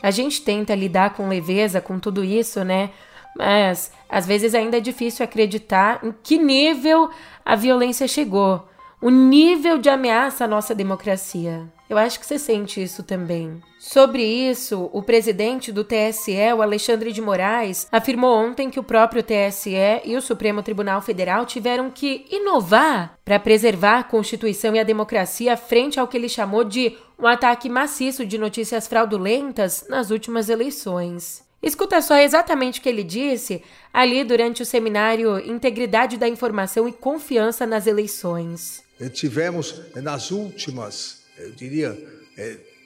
A 0.00 0.10
gente 0.12 0.42
tenta 0.42 0.74
lidar 0.74 1.14
com 1.14 1.28
leveza 1.28 1.80
com 1.80 1.98
tudo 1.98 2.24
isso, 2.24 2.62
né? 2.62 2.90
Mas 3.36 3.92
às 4.08 4.26
vezes 4.26 4.54
ainda 4.54 4.76
é 4.76 4.80
difícil 4.80 5.24
acreditar 5.24 6.00
em 6.02 6.14
que 6.22 6.38
nível 6.38 7.10
a 7.44 7.56
violência 7.56 8.06
chegou. 8.06 8.68
O 9.00 9.10
nível 9.10 9.78
de 9.78 9.88
ameaça 9.88 10.44
à 10.44 10.48
nossa 10.48 10.74
democracia. 10.74 11.66
Eu 11.88 11.96
acho 11.96 12.18
que 12.18 12.26
você 12.26 12.38
sente 12.38 12.82
isso 12.82 13.02
também. 13.02 13.62
Sobre 13.78 14.22
isso, 14.22 14.90
o 14.92 15.02
presidente 15.02 15.72
do 15.72 15.84
TSE, 15.84 16.52
o 16.54 16.60
Alexandre 16.60 17.12
de 17.12 17.22
Moraes, 17.22 17.86
afirmou 17.90 18.36
ontem 18.36 18.68
que 18.68 18.80
o 18.80 18.82
próprio 18.82 19.22
TSE 19.22 20.02
e 20.04 20.16
o 20.16 20.20
Supremo 20.20 20.62
Tribunal 20.62 21.00
Federal 21.00 21.46
tiveram 21.46 21.90
que 21.90 22.26
inovar 22.30 23.16
para 23.24 23.38
preservar 23.38 24.00
a 24.00 24.04
Constituição 24.04 24.74
e 24.74 24.80
a 24.80 24.84
democracia 24.84 25.56
frente 25.56 25.98
ao 25.98 26.08
que 26.08 26.16
ele 26.16 26.28
chamou 26.28 26.64
de 26.64 26.96
um 27.18 27.26
ataque 27.26 27.68
maciço 27.68 28.26
de 28.26 28.36
notícias 28.36 28.86
fraudulentas 28.86 29.86
nas 29.88 30.10
últimas 30.10 30.48
eleições. 30.48 31.46
Escuta 31.62 32.00
só 32.02 32.16
exatamente 32.16 32.78
o 32.78 32.82
que 32.82 32.88
ele 32.88 33.02
disse 33.02 33.62
ali 33.92 34.22
durante 34.24 34.62
o 34.62 34.66
seminário 34.66 35.38
Integridade 35.38 36.16
da 36.16 36.28
Informação 36.28 36.86
e 36.88 36.92
Confiança 36.92 37.66
nas 37.66 37.86
Eleições. 37.86 38.87
Tivemos 39.12 39.80
nas 39.94 40.30
últimas, 40.30 41.18
eu 41.38 41.52
diria, 41.52 41.96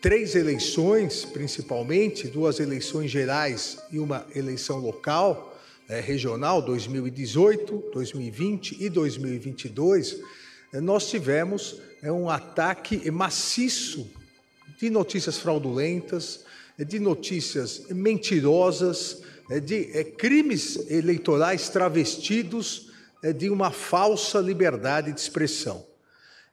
três 0.00 0.34
eleições, 0.34 1.24
principalmente, 1.24 2.28
duas 2.28 2.60
eleições 2.60 3.10
gerais 3.10 3.78
e 3.90 3.98
uma 3.98 4.26
eleição 4.34 4.78
local, 4.78 5.52
regional, 6.00 6.62
2018, 6.62 7.90
2020 7.92 8.82
e 8.82 8.88
2022, 8.88 10.20
é, 10.72 10.80
nós 10.80 11.08
tivemos 11.08 11.80
um 12.02 12.28
ataque 12.28 13.10
maciço 13.10 14.10
de 14.78 14.90
notícias 14.90 15.38
fraudulentas, 15.38 16.44
de 16.78 16.98
notícias 16.98 17.86
mentirosas, 17.90 19.22
de 19.64 20.04
crimes 20.16 20.90
eleitorais 20.90 21.68
travestidos 21.68 22.90
de 23.36 23.50
uma 23.50 23.70
falsa 23.70 24.40
liberdade 24.40 25.12
de 25.12 25.20
expressão. 25.20 25.91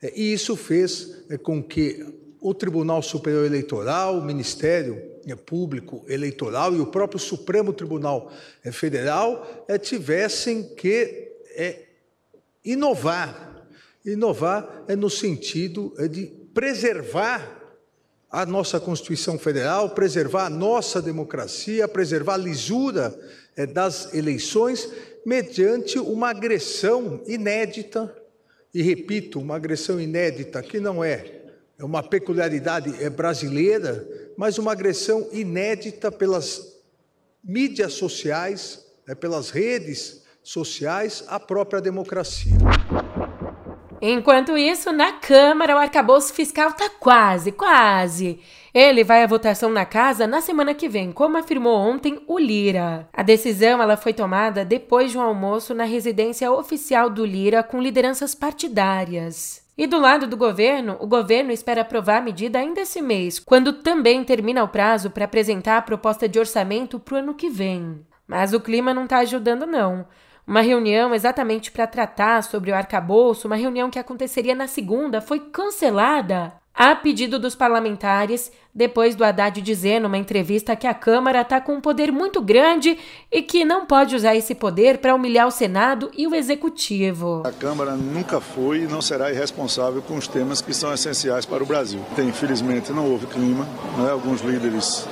E 0.02 0.34
isso 0.34 0.56
fez 0.56 1.24
com 1.44 1.62
que 1.62 2.06
o 2.40 2.54
Tribunal 2.54 3.02
Superior 3.02 3.46
Eleitoral, 3.46 4.18
o 4.18 4.24
Ministério 4.24 5.10
Público 5.46 6.06
Eleitoral 6.08 6.74
e 6.76 6.80
o 6.80 6.88
próprio 6.88 7.20
Supremo 7.20 7.74
Tribunal 7.74 8.32
Federal 8.72 9.66
tivessem 9.82 10.74
que 10.76 11.32
inovar. 12.64 13.68
Inovar 14.06 14.86
é 14.88 14.96
no 14.96 15.10
sentido 15.10 15.94
de 16.10 16.28
preservar 16.54 17.60
a 18.32 18.46
nossa 18.46 18.80
Constituição 18.80 19.40
Federal, 19.40 19.90
preservar 19.90 20.46
a 20.46 20.50
nossa 20.50 21.02
democracia, 21.02 21.88
preservar 21.88 22.36
a 22.36 22.38
lisura 22.38 23.18
é, 23.56 23.66
das 23.66 24.14
eleições, 24.14 24.88
mediante 25.26 25.98
uma 25.98 26.30
agressão 26.30 27.22
inédita, 27.26 28.16
e 28.74 28.82
repito, 28.82 29.40
uma 29.40 29.56
agressão 29.56 30.00
inédita 30.00 30.62
que 30.62 30.80
não 30.80 31.04
é, 31.04 31.26
é 31.78 31.84
uma 31.84 32.04
peculiaridade 32.04 33.04
é, 33.04 33.10
brasileira, 33.10 34.08
mas 34.38 34.58
uma 34.58 34.72
agressão 34.72 35.28
inédita 35.32 36.12
pelas 36.12 36.78
mídias 37.44 37.94
sociais, 37.94 38.86
é, 39.08 39.16
pelas 39.16 39.50
redes 39.50 40.22
sociais, 40.44 41.24
à 41.28 41.40
própria 41.40 41.82
democracia. 41.82 42.54
Enquanto 44.02 44.58
isso, 44.58 44.92
na 44.94 45.12
Câmara, 45.12 45.76
o 45.76 45.80
arcabouço 45.80 46.34
fiscal 46.34 46.72
tá 46.72 46.90
quase, 47.00 47.52
quase. 47.52 48.40
Ele 48.74 49.04
vai 49.04 49.24
à 49.24 49.28
votação 49.28 49.70
na 49.70 49.84
casa 49.84 50.26
na 50.26 50.42
semana 50.42 50.74
que 50.74 50.88
vem, 50.88 51.12
como 51.12 51.38
afirmou 51.38 51.76
ontem 51.76 52.22
o 52.28 52.38
Lira. 52.38 53.10
A 53.12 53.24
decisão 53.24 53.82
ela 53.82 53.98
foi 53.98 54.14
tomada 54.14 54.64
depois 54.64 55.12
de 55.12 55.18
um 55.18 55.22
almoço 55.22 55.74
na 55.74 55.84
residência 55.84 56.52
oficial 56.52 57.10
do 57.10 57.26
Lira 57.26 57.64
com 57.64 57.82
lideranças 57.82 58.34
partidárias. 58.34 59.68
E 59.78 59.88
do 59.88 60.00
lado 60.00 60.28
do 60.28 60.38
governo, 60.38 60.98
o 61.00 61.08
governo 61.08 61.52
espera 61.52 61.82
aprovar 61.82 62.18
a 62.18 62.22
medida 62.22 62.60
ainda 62.60 62.82
esse 62.82 63.02
mês, 63.02 63.40
quando 63.40 63.74
também 63.74 64.24
termina 64.24 64.64
o 64.64 64.68
prazo 64.68 65.10
para 65.10 65.26
apresentar 65.26 65.78
a 65.78 65.82
proposta 65.82 66.28
de 66.28 66.38
orçamento 66.38 67.00
para 67.00 67.16
o 67.16 67.18
ano 67.18 67.34
que 67.34 67.50
vem. 67.50 68.06
Mas 68.28 68.54
o 68.54 68.60
clima 68.60 68.94
não 68.94 69.06
está 69.06 69.20
ajudando, 69.20 69.66
não. 69.66 70.06
Uma 70.50 70.62
reunião 70.62 71.14
exatamente 71.14 71.72
para 71.72 71.86
tratar 71.86 72.42
sobre 72.42 72.72
o 72.72 72.76
arcabouço, 72.76 73.46
uma 73.46 73.56
reunião 73.56 73.92
que 73.92 74.00
aconteceria 74.00 74.56
na 74.56 74.68
segunda, 74.68 75.22
foi 75.22 75.40
cancelada 75.40 76.52
a 76.74 76.96
pedido 76.96 77.38
dos 77.38 77.54
parlamentares, 77.54 78.52
depois 78.74 79.16
do 79.16 79.24
Haddad 79.24 79.62
dizer 79.62 80.00
numa 80.00 80.18
entrevista 80.18 80.76
que 80.76 80.88
a 80.88 80.94
Câmara 80.94 81.42
está 81.42 81.60
com 81.60 81.74
um 81.74 81.82
poder 81.82 82.12
muito 82.12 82.42
grande 82.42 82.98
e 83.32 83.42
que 83.42 83.66
não 83.66 83.86
pode 83.86 84.16
usar 84.16 84.36
esse 84.36 84.54
poder 84.56 85.00
para 85.00 85.16
humilhar 85.16 85.48
o 85.48 85.52
Senado 85.52 86.12
e 86.18 86.28
o 86.28 86.36
Executivo. 86.36 87.44
A 87.46 87.52
Câmara 87.52 87.96
nunca 87.96 88.40
foi 88.40 88.82
e 88.82 88.88
não 88.88 89.02
será 89.02 89.32
irresponsável 89.32 90.02
com 90.02 90.16
os 90.16 90.28
temas 90.28 90.62
que 90.62 90.74
são 90.74 90.94
essenciais 90.94 91.46
para 91.46 91.64
o 91.64 91.66
Brasil. 91.66 92.00
Infelizmente 92.18 92.92
não 92.92 93.10
houve 93.10 93.26
clima, 93.28 93.68
né? 93.98 94.12
alguns 94.12 94.42
líderes 94.42 95.08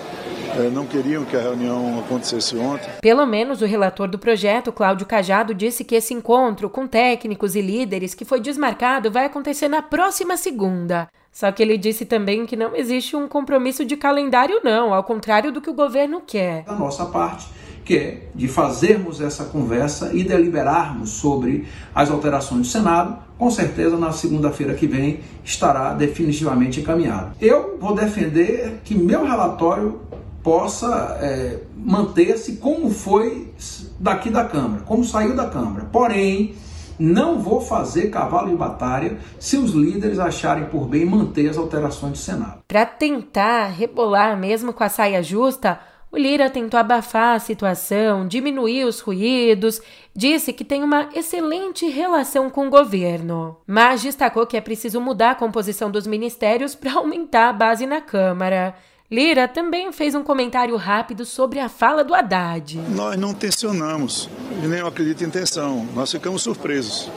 é, 0.57 0.69
não 0.69 0.85
queriam 0.85 1.23
que 1.23 1.35
a 1.35 1.41
reunião 1.41 1.99
acontecesse 1.99 2.57
ontem. 2.57 2.89
Pelo 3.01 3.25
menos 3.25 3.61
o 3.61 3.65
relator 3.65 4.07
do 4.07 4.17
projeto, 4.17 4.71
Cláudio 4.71 5.05
Cajado, 5.05 5.53
disse 5.53 5.83
que 5.83 5.95
esse 5.95 6.13
encontro 6.13 6.69
com 6.69 6.87
técnicos 6.87 7.55
e 7.55 7.61
líderes 7.61 8.13
que 8.13 8.25
foi 8.25 8.39
desmarcado 8.39 9.11
vai 9.11 9.25
acontecer 9.25 9.67
na 9.67 9.81
próxima 9.81 10.35
segunda. 10.35 11.07
Só 11.31 11.51
que 11.51 11.61
ele 11.61 11.77
disse 11.77 12.03
também 12.03 12.47
que 12.47 12.55
não 12.55 12.75
existe 12.75 13.15
um 13.15 13.27
compromisso 13.27 13.46
de 13.85 13.97
calendário, 13.97 14.61
não, 14.63 14.93
ao 14.93 15.03
contrário 15.03 15.51
do 15.51 15.61
que 15.61 15.69
o 15.69 15.73
governo 15.73 16.21
quer. 16.25 16.63
Da 16.63 16.75
nossa 16.75 17.05
parte, 17.05 17.47
que 17.85 17.95
é 17.95 18.27
de 18.35 18.47
fazermos 18.47 19.21
essa 19.21 19.45
conversa 19.45 20.11
e 20.13 20.23
deliberarmos 20.23 21.11
sobre 21.11 21.65
as 21.95 22.11
alterações 22.11 22.61
do 22.61 22.67
Senado, 22.67 23.17
com 23.37 23.49
certeza 23.49 23.97
na 23.97 24.11
segunda-feira 24.11 24.73
que 24.73 24.87
vem 24.87 25.21
estará 25.43 25.93
definitivamente 25.93 26.81
encaminhado. 26.81 27.31
Eu 27.39 27.77
vou 27.79 27.95
defender 27.95 28.81
que 28.83 28.93
meu 28.93 29.25
relatório 29.25 30.01
possa 30.43 31.17
é, 31.21 31.59
manter-se 31.75 32.57
como 32.57 32.89
foi 32.89 33.51
daqui 33.99 34.29
da 34.29 34.45
Câmara, 34.45 34.81
como 34.85 35.03
saiu 35.03 35.35
da 35.35 35.47
Câmara. 35.47 35.85
Porém, 35.91 36.55
não 36.99 37.39
vou 37.39 37.61
fazer 37.61 38.09
cavalo 38.09 38.49
de 38.49 38.55
batalha 38.55 39.17
se 39.39 39.57
os 39.57 39.71
líderes 39.71 40.19
acharem 40.19 40.65
por 40.65 40.87
bem 40.87 41.05
manter 41.05 41.49
as 41.49 41.57
alterações 41.57 42.13
do 42.13 42.17
Senado. 42.17 42.61
Para 42.67 42.85
tentar 42.85 43.67
rebolar 43.67 44.37
mesmo 44.37 44.73
com 44.73 44.83
a 44.83 44.89
saia 44.89 45.21
justa, 45.21 45.79
o 46.09 46.17
Lira 46.17 46.49
tentou 46.49 46.79
abafar 46.79 47.35
a 47.35 47.39
situação, 47.39 48.25
diminuir 48.25 48.85
os 48.85 49.01
ruídos, 49.01 49.81
disse 50.15 50.53
que 50.53 50.63
tem 50.63 50.81
uma 50.81 51.09
excelente 51.13 51.85
relação 51.89 52.49
com 52.49 52.67
o 52.67 52.69
governo, 52.69 53.57
mas 53.67 54.01
destacou 54.01 54.47
que 54.47 54.55
é 54.55 54.61
preciso 54.61 55.01
mudar 55.01 55.31
a 55.31 55.35
composição 55.35 55.91
dos 55.91 56.07
ministérios 56.07 56.73
para 56.75 56.93
aumentar 56.93 57.49
a 57.49 57.53
base 57.53 57.85
na 57.85 57.99
Câmara. 57.99 58.73
Lira 59.09 59.47
também 59.47 59.89
fez 59.93 60.13
um 60.15 60.21
comentário 60.21 60.75
rápido 60.75 61.23
sobre 61.23 61.61
a 61.61 61.69
fala 61.69 62.03
do 62.03 62.13
Haddad. 62.13 62.77
Nós 62.89 63.17
não 63.17 63.33
tensionamos, 63.33 64.29
e 64.61 64.67
nem 64.67 64.79
eu 64.79 64.87
acredito 64.87 65.23
em 65.23 65.27
intenção, 65.27 65.87
nós 65.95 66.11
ficamos 66.11 66.41
surpresos. 66.41 67.09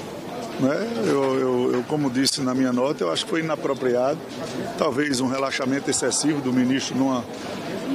Né? 0.61 0.89
Eu, 1.09 1.41
eu, 1.41 1.73
eu, 1.75 1.83
como 1.89 2.09
disse 2.09 2.41
na 2.43 2.55
minha 2.55 2.73
nota, 2.73 3.03
eu 3.03 3.11
acho 3.11 3.25
que 3.25 3.31
foi 3.31 3.41
inapropriado, 3.41 4.21
talvez 4.79 5.21
um 5.21 5.27
relaxamento 5.27 5.91
excessivo 5.91 6.41
do 6.41 6.53
ministro 6.53 6.97
numa, 6.97 7.25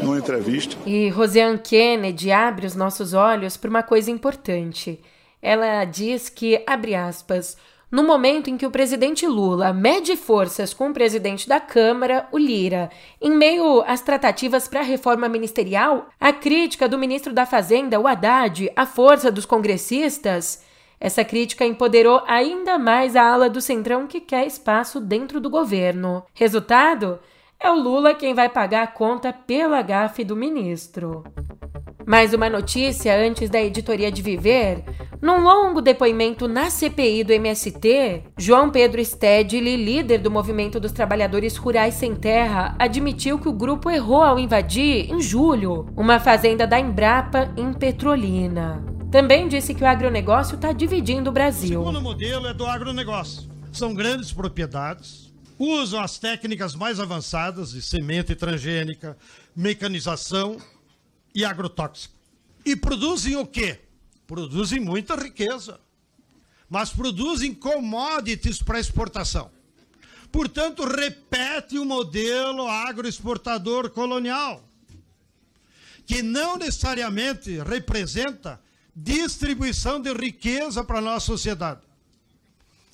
numa 0.03 0.17
entrevista. 0.17 0.75
E 0.85 1.07
Rosiane 1.07 1.57
Kennedy 1.57 2.33
abre 2.33 2.67
os 2.67 2.75
nossos 2.75 3.13
olhos 3.13 3.55
para 3.55 3.69
uma 3.69 3.83
coisa 3.83 4.11
importante. 4.11 4.99
Ela 5.41 5.85
diz 5.85 6.27
que, 6.27 6.61
abre 6.67 6.95
aspas, 6.95 7.55
no 7.91 8.03
momento 8.03 8.49
em 8.49 8.57
que 8.57 8.65
o 8.65 8.71
presidente 8.71 9.27
Lula 9.27 9.71
mede 9.71 10.15
forças 10.15 10.73
com 10.73 10.89
o 10.89 10.93
presidente 10.93 11.47
da 11.47 11.59
Câmara, 11.59 12.27
o 12.31 12.37
Lira, 12.37 12.89
em 13.21 13.31
meio 13.31 13.83
às 13.87 14.01
tratativas 14.01 14.67
para 14.67 14.81
a 14.81 14.83
reforma 14.83 15.29
ministerial, 15.29 16.07
a 16.19 16.33
crítica 16.33 16.87
do 16.89 16.97
ministro 16.97 17.31
da 17.31 17.45
Fazenda, 17.45 17.99
o 17.99 18.07
Haddad, 18.07 18.71
à 18.75 18.85
força 18.85 19.31
dos 19.31 19.45
congressistas, 19.45 20.63
essa 20.99 21.23
crítica 21.23 21.65
empoderou 21.65 22.23
ainda 22.25 22.77
mais 22.79 23.15
a 23.15 23.23
ala 23.23 23.49
do 23.49 23.61
Centrão 23.61 24.07
que 24.07 24.19
quer 24.19 24.47
espaço 24.47 24.99
dentro 24.99 25.39
do 25.39 25.49
governo. 25.49 26.23
Resultado? 26.33 27.19
É 27.59 27.69
o 27.69 27.75
Lula 27.75 28.13
quem 28.13 28.33
vai 28.33 28.49
pagar 28.49 28.83
a 28.83 28.87
conta 28.87 29.31
pela 29.31 29.81
gafe 29.81 30.23
do 30.23 30.35
ministro. 30.35 31.23
Mais 32.05 32.33
uma 32.33 32.49
notícia 32.49 33.15
antes 33.17 33.49
da 33.49 33.61
editoria 33.61 34.11
de 34.11 34.21
Viver. 34.21 34.83
Num 35.25 35.41
longo 35.41 35.81
depoimento 35.81 36.47
na 36.47 36.69
CPI 36.69 37.23
do 37.23 37.33
MST, 37.33 38.25
João 38.37 38.69
Pedro 38.69 39.03
Stedley, 39.03 39.75
líder 39.75 40.19
do 40.19 40.29
Movimento 40.29 40.79
dos 40.79 40.91
Trabalhadores 40.91 41.57
Rurais 41.57 41.95
Sem 41.95 42.13
Terra, 42.13 42.75
admitiu 42.77 43.39
que 43.39 43.49
o 43.49 43.51
grupo 43.51 43.89
errou 43.89 44.21
ao 44.21 44.37
invadir, 44.37 45.11
em 45.11 45.19
julho, 45.19 45.91
uma 45.97 46.19
fazenda 46.19 46.67
da 46.67 46.79
Embrapa 46.79 47.51
em 47.57 47.73
Petrolina. 47.73 48.85
Também 49.11 49.47
disse 49.47 49.73
que 49.73 49.83
o 49.83 49.87
agronegócio 49.87 50.57
está 50.57 50.71
dividindo 50.71 51.31
o 51.31 51.33
Brasil. 51.33 51.81
O 51.81 51.85
segundo 51.85 52.03
modelo 52.03 52.45
é 52.45 52.53
do 52.53 52.67
agronegócio. 52.67 53.49
São 53.71 53.95
grandes 53.95 54.31
propriedades, 54.31 55.33
usam 55.57 56.01
as 56.01 56.19
técnicas 56.19 56.75
mais 56.75 56.99
avançadas 56.99 57.71
de 57.71 57.81
semente 57.81 58.35
transgênica, 58.35 59.17
mecanização 59.55 60.57
e 61.33 61.43
agrotóxico. 61.43 62.13
E 62.63 62.75
produzem 62.75 63.35
o 63.37 63.45
quê? 63.47 63.84
Produzem 64.27 64.79
muita 64.79 65.15
riqueza. 65.15 65.79
mas 66.69 66.89
produzem 66.89 67.53
commodities 67.53 68.61
para 68.61 68.79
exportação. 68.79 69.51
Portanto, 70.31 70.83
repete 70.83 71.77
o 71.77 71.85
modelo 71.85 72.67
agroexportador 72.67 73.89
colonial, 73.91 74.63
que 76.05 76.21
não 76.21 76.57
necessariamente 76.57 77.59
representa 77.59 78.59
distribuição 78.95 80.01
de 80.01 80.11
riqueza 80.13 80.83
para 80.83 80.99
a 80.99 81.01
nossa 81.01 81.25
sociedade. 81.25 81.81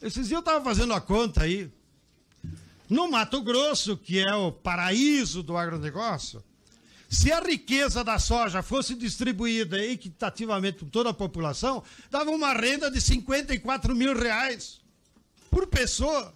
Esses 0.01 0.27
dias 0.27 0.31
eu 0.31 0.39
estava 0.39 0.63
fazendo 0.63 0.93
a 0.93 1.01
conta 1.01 1.43
aí. 1.43 1.71
No 2.89 3.09
Mato 3.09 3.41
Grosso, 3.41 3.95
que 3.95 4.19
é 4.19 4.35
o 4.35 4.51
paraíso 4.51 5.41
do 5.41 5.55
agronegócio, 5.55 6.43
se 7.11 7.31
a 7.31 7.41
riqueza 7.41 8.05
da 8.05 8.17
soja 8.17 8.63
fosse 8.63 8.95
distribuída 8.95 9.77
equitativamente 9.83 10.79
por 10.79 10.89
toda 10.89 11.09
a 11.09 11.13
população, 11.13 11.83
dava 12.09 12.31
uma 12.31 12.53
renda 12.53 12.89
de 12.89 13.01
54 13.01 13.93
mil 13.93 14.17
reais 14.17 14.81
por 15.51 15.67
pessoa 15.67 16.33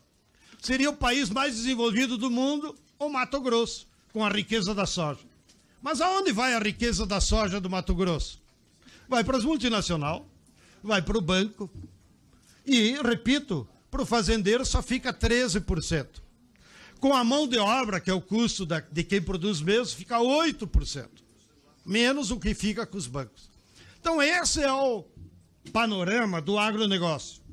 seria 0.61 0.89
o 0.89 0.97
país 0.97 1.29
mais 1.29 1.55
desenvolvido 1.55 2.17
do 2.17 2.29
mundo, 2.29 2.75
o 2.99 3.07
Mato 3.07 3.39
Grosso, 3.39 3.87
com 4.11 4.25
a 4.25 4.29
riqueza 4.29 4.75
da 4.75 4.85
soja. 4.85 5.21
Mas 5.81 6.01
aonde 6.01 6.33
vai 6.33 6.53
a 6.53 6.59
riqueza 6.59 7.05
da 7.05 7.21
soja 7.21 7.61
do 7.61 7.69
Mato 7.69 7.95
Grosso? 7.95 8.41
Vai 9.07 9.23
para 9.23 9.37
as 9.37 9.45
multinacionais, 9.45 10.21
vai 10.83 11.01
para 11.01 11.17
o 11.17 11.21
banco. 11.21 11.69
E, 12.65 12.99
repito, 13.01 13.65
para 13.89 14.01
o 14.01 14.05
fazendeiro 14.05 14.65
só 14.65 14.81
fica 14.81 15.13
13%. 15.13 16.24
Com 17.05 17.13
a 17.13 17.23
mão 17.23 17.47
de 17.47 17.59
obra, 17.59 17.99
que 17.99 18.09
é 18.09 18.13
o 18.15 18.19
custo 18.19 18.65
da, 18.65 18.79
de 18.79 19.03
quem 19.03 19.21
produz 19.21 19.61
mesmo, 19.61 19.95
fica 19.95 20.17
8%. 20.17 21.05
Menos 21.85 22.31
o 22.31 22.39
que 22.39 22.55
fica 22.55 22.83
com 22.83 22.97
os 22.97 23.05
bancos. 23.05 23.47
Então, 24.01 24.19
esse 24.19 24.63
é 24.63 24.73
o 24.73 25.05
panorama 25.71 26.41
do 26.41 26.57
agronegócio 26.57 27.43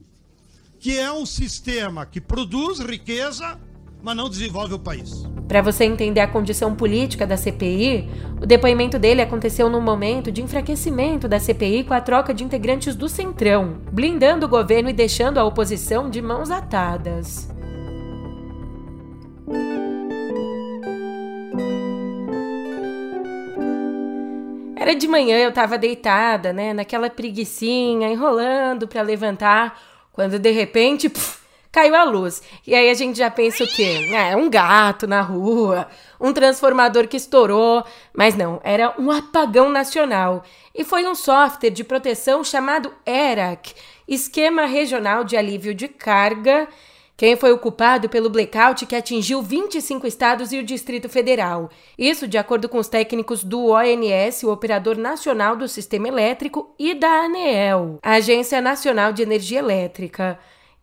que 0.80 0.98
é 0.98 1.12
um 1.12 1.26
sistema 1.26 2.06
que 2.06 2.18
produz 2.18 2.80
riqueza, 2.80 3.60
mas 4.02 4.16
não 4.16 4.30
desenvolve 4.30 4.72
o 4.72 4.78
país. 4.78 5.22
Para 5.46 5.60
você 5.60 5.84
entender 5.84 6.20
a 6.20 6.26
condição 6.26 6.74
política 6.74 7.26
da 7.26 7.36
CPI, 7.36 8.08
o 8.40 8.46
depoimento 8.46 8.98
dele 8.98 9.20
aconteceu 9.20 9.68
num 9.68 9.82
momento 9.82 10.32
de 10.32 10.40
enfraquecimento 10.40 11.28
da 11.28 11.38
CPI 11.38 11.84
com 11.84 11.92
a 11.92 12.00
troca 12.00 12.32
de 12.32 12.42
integrantes 12.42 12.96
do 12.96 13.06
Centrão, 13.06 13.82
blindando 13.92 14.46
o 14.46 14.48
governo 14.48 14.88
e 14.88 14.94
deixando 14.94 15.36
a 15.36 15.44
oposição 15.44 16.08
de 16.08 16.22
mãos 16.22 16.50
atadas. 16.50 17.51
Era 24.82 24.96
de 24.96 25.06
manhã, 25.06 25.38
eu 25.38 25.50
estava 25.50 25.78
deitada, 25.78 26.52
né, 26.52 26.74
naquela 26.74 27.08
preguiçinha, 27.08 28.08
enrolando 28.08 28.88
para 28.88 29.00
levantar 29.00 29.80
quando 30.10 30.40
de 30.40 30.50
repente, 30.50 31.08
caiu 31.70 31.94
a 31.94 32.02
luz. 32.02 32.42
E 32.66 32.74
aí 32.74 32.90
a 32.90 32.94
gente 32.94 33.16
já 33.16 33.30
pensa 33.30 33.62
o 33.62 33.66
quê? 33.68 34.10
É, 34.12 34.34
um 34.34 34.50
gato 34.50 35.06
na 35.06 35.20
rua, 35.20 35.86
um 36.20 36.32
transformador 36.32 37.06
que 37.06 37.16
estourou. 37.16 37.84
Mas 38.12 38.34
não, 38.34 38.60
era 38.64 38.92
um 38.98 39.12
apagão 39.12 39.68
nacional. 39.70 40.42
E 40.74 40.82
foi 40.82 41.06
um 41.06 41.14
software 41.14 41.70
de 41.70 41.84
proteção 41.84 42.42
chamado 42.42 42.92
ERAC 43.06 43.76
Esquema 44.08 44.66
Regional 44.66 45.22
de 45.22 45.36
Alívio 45.36 45.72
de 45.72 45.86
Carga. 45.86 46.66
Quem 47.22 47.36
foi 47.36 47.52
o 47.52 47.58
culpado 47.58 48.08
pelo 48.08 48.28
blackout 48.28 48.84
que 48.84 48.96
atingiu 48.96 49.40
25 49.40 50.08
estados 50.08 50.52
e 50.52 50.58
o 50.58 50.64
Distrito 50.64 51.08
Federal? 51.08 51.70
Isso 51.96 52.26
de 52.26 52.36
acordo 52.36 52.68
com 52.68 52.78
os 52.78 52.88
técnicos 52.88 53.44
do 53.44 53.66
ONS, 53.66 54.42
o 54.42 54.50
Operador 54.50 54.96
Nacional 54.96 55.54
do 55.54 55.68
Sistema 55.68 56.08
Elétrico, 56.08 56.74
e 56.76 56.94
da 56.94 57.26
ANEEL, 57.26 58.00
Agência 58.02 58.60
Nacional 58.60 59.12
de 59.12 59.22
Energia 59.22 59.60
Elétrica. 59.60 60.36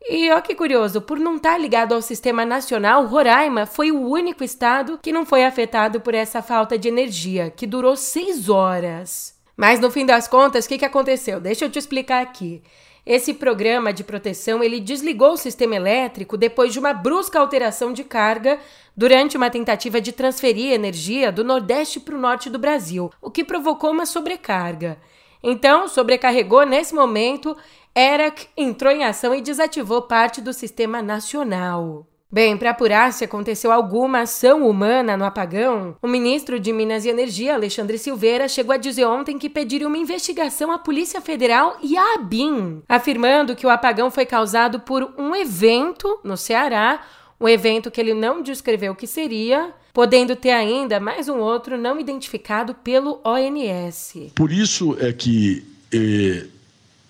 E 0.09 0.31
ó 0.31 0.39
que 0.39 0.55
curioso, 0.55 1.01
por 1.01 1.19
não 1.19 1.35
estar 1.35 1.51
tá 1.51 1.57
ligado 1.57 1.93
ao 1.93 2.01
sistema 2.01 2.45
nacional, 2.45 3.05
Roraima 3.05 3.65
foi 3.65 3.91
o 3.91 4.07
único 4.07 4.41
estado 4.41 4.97
que 5.03 5.11
não 5.11 5.25
foi 5.25 5.43
afetado 5.43 5.99
por 5.99 6.15
essa 6.15 6.41
falta 6.41 6.77
de 6.77 6.87
energia, 6.87 7.51
que 7.53 7.67
durou 7.67 7.97
seis 7.97 8.47
horas. 8.47 9.37
Mas 9.57 9.81
no 9.81 9.91
fim 9.91 10.05
das 10.05 10.25
contas, 10.25 10.63
o 10.63 10.69
que, 10.69 10.77
que 10.77 10.85
aconteceu? 10.85 11.41
Deixa 11.41 11.65
eu 11.65 11.69
te 11.69 11.77
explicar 11.77 12.21
aqui. 12.21 12.63
Esse 13.05 13.33
programa 13.33 13.93
de 13.93 14.03
proteção 14.03 14.63
ele 14.63 14.79
desligou 14.79 15.33
o 15.33 15.37
sistema 15.37 15.75
elétrico 15.75 16.37
depois 16.37 16.73
de 16.73 16.79
uma 16.79 16.93
brusca 16.93 17.39
alteração 17.39 17.93
de 17.93 18.03
carga 18.03 18.59
durante 18.95 19.37
uma 19.37 19.49
tentativa 19.49 20.01
de 20.01 20.11
transferir 20.11 20.73
energia 20.73 21.31
do 21.31 21.43
Nordeste 21.43 21.99
para 21.99 22.15
o 22.15 22.19
Norte 22.19 22.49
do 22.49 22.59
Brasil, 22.59 23.09
o 23.21 23.31
que 23.31 23.43
provocou 23.43 23.91
uma 23.91 24.05
sobrecarga. 24.05 24.97
Então, 25.41 25.87
sobrecarregou 25.87 26.65
nesse 26.65 26.93
momento, 26.93 27.55
ERAC 27.95 28.47
entrou 28.57 28.91
em 28.91 29.05
ação 29.05 29.33
e 29.33 29.41
desativou 29.41 30.01
parte 30.01 30.41
do 30.41 30.51
sistema 30.51 31.01
nacional. 31.01 32.08
Bem, 32.31 32.55
para 32.55 32.69
apurar 32.69 33.11
se 33.11 33.23
aconteceu 33.23 33.71
alguma 33.71 34.19
ação 34.19 34.69
humana 34.69 35.17
no 35.17 35.25
apagão, 35.25 35.95
o 35.99 36.07
ministro 36.07 36.59
de 36.59 36.71
Minas 36.71 37.03
e 37.03 37.09
Energia, 37.09 37.55
Alexandre 37.55 37.97
Silveira, 37.97 38.47
chegou 38.47 38.71
a 38.71 38.77
dizer 38.77 39.03
ontem 39.05 39.39
que 39.39 39.49
pediria 39.49 39.87
uma 39.87 39.97
investigação 39.97 40.71
à 40.71 40.77
Polícia 40.77 41.19
Federal 41.21 41.79
e 41.81 41.97
à 41.97 42.13
ABIN, 42.13 42.83
afirmando 42.87 43.55
que 43.55 43.65
o 43.65 43.69
apagão 43.69 44.11
foi 44.11 44.27
causado 44.27 44.79
por 44.79 45.11
um 45.17 45.35
evento 45.35 46.19
no 46.23 46.37
Ceará, 46.37 47.03
um 47.41 47.49
evento 47.49 47.89
que 47.89 47.99
ele 47.99 48.13
não 48.13 48.43
descreveu 48.43 48.91
o 48.91 48.95
que 48.95 49.07
seria, 49.07 49.73
podendo 49.91 50.35
ter 50.35 50.51
ainda 50.51 50.99
mais 50.99 51.27
um 51.27 51.39
outro 51.39 51.79
não 51.79 51.99
identificado 51.99 52.75
pelo 52.75 53.19
ONS. 53.23 54.31
Por 54.35 54.51
isso 54.51 54.95
é 54.99 55.11
que 55.11 55.65
eh, 55.91 56.45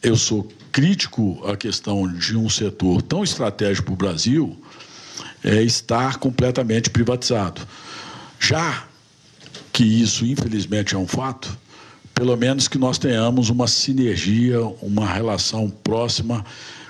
eu 0.02 0.16
sou 0.16 0.48
crítico 0.72 1.42
à 1.46 1.58
questão 1.58 2.08
de 2.08 2.38
um 2.38 2.48
setor 2.48 3.02
tão 3.02 3.22
estratégico 3.22 3.88
para 3.88 3.94
o 3.94 3.98
Brasil 3.98 4.58
é, 5.44 5.62
estar 5.62 6.18
completamente 6.18 6.90
privatizado. 6.90 7.62
Já 8.40 8.84
que 9.72 9.84
isso, 9.84 10.26
infelizmente, 10.26 10.96
é 10.96 10.98
um 10.98 11.08
fato, 11.08 11.58
pelo 12.14 12.36
menos 12.36 12.68
que 12.68 12.78
nós 12.78 12.98
tenhamos 12.98 13.50
uma 13.50 13.68
sinergia, 13.68 14.62
uma 14.82 15.06
relação 15.06 15.70
próxima 15.70 16.46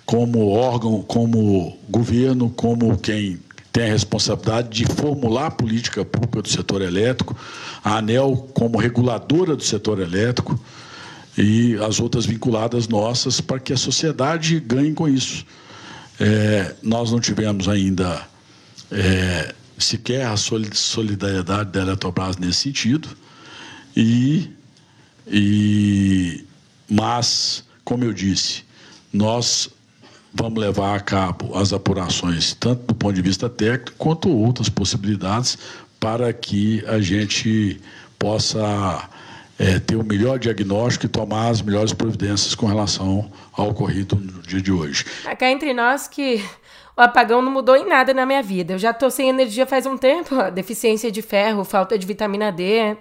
como 0.05 0.47
órgão, 0.47 1.03
como 1.03 1.77
governo, 1.88 2.49
como 2.49 2.97
quem 2.97 3.39
tem 3.71 3.83
a 3.83 3.93
responsabilidade 3.93 4.69
de 4.69 4.85
formular 4.93 5.47
a 5.47 5.51
política 5.51 6.03
pública 6.03 6.41
do 6.41 6.49
setor 6.49 6.81
elétrico, 6.81 7.38
a 7.83 7.97
ANEL 7.97 8.49
como 8.53 8.79
reguladora 8.79 9.55
do 9.55 9.63
setor 9.63 9.99
elétrico 9.99 10.59
e 11.38 11.75
as 11.75 11.99
outras 11.99 12.25
vinculadas 12.25 12.88
nossas 12.88 13.39
para 13.39 13.59
que 13.59 13.71
a 13.71 13.77
sociedade 13.77 14.59
ganhe 14.59 14.93
com 14.93 15.07
isso. 15.07 15.45
É, 16.19 16.73
nós 16.81 17.12
não 17.12 17.19
tivemos 17.19 17.69
ainda 17.69 18.27
é, 18.91 19.54
sequer 19.78 20.25
a 20.25 20.36
solidariedade 20.38 21.71
da 21.71 21.82
Eletrobras 21.82 22.38
nesse 22.38 22.60
sentido. 22.60 23.10
E, 23.95 24.49
e, 25.28 26.45
mas, 26.89 27.63
como 27.84 28.04
eu 28.04 28.13
disse, 28.13 28.63
nós 29.12 29.69
vamos 30.34 30.60
levar 30.60 30.95
a 30.95 30.99
cabo 30.99 31.58
as 31.58 31.73
apurações, 31.73 32.54
tanto 32.54 32.88
do 32.88 32.95
ponto 32.95 33.13
de 33.13 33.21
vista 33.21 33.49
técnico, 33.49 33.93
quanto 33.97 34.30
outras 34.30 34.69
possibilidades, 34.69 35.58
para 35.99 36.32
que 36.32 36.84
a 36.88 36.99
gente 36.99 37.80
possa 38.17 39.10
é, 39.58 39.80
ter 39.80 39.95
o 39.95 40.04
melhor 40.04 40.39
diagnóstico 40.39 41.06
e 41.06 41.10
tomar 41.10 41.49
as 41.49 41.62
melhores 41.62 41.91
providências 41.91 42.56
com 42.56 42.65
relação 42.65 43.30
ao 43.52 43.69
ocorrido 43.69 44.15
no 44.15 44.41
dia 44.41 44.62
de 44.62 44.71
hoje. 44.71 45.06
Cá 45.38 45.52
entre 45.52 45.73
nós 45.73 46.08
que 46.08 46.43
o 46.99 47.01
apagão 47.01 47.41
não 47.41 47.49
mudou 47.49 47.77
em 47.77 47.88
nada 47.88 48.13
na 48.13 48.25
minha 48.25 48.43
vida. 48.43 48.73
Eu 48.73 48.77
já 48.77 48.93
tô 48.93 49.09
sem 49.09 49.29
energia 49.29 49.65
faz 49.65 49.85
um 49.85 49.97
tempo. 49.97 50.35
Deficiência 50.51 51.09
de 51.09 51.21
ferro, 51.21 51.63
falta 51.63 51.97
de 51.97 52.05
vitamina 52.05 52.51
D. 52.51 52.97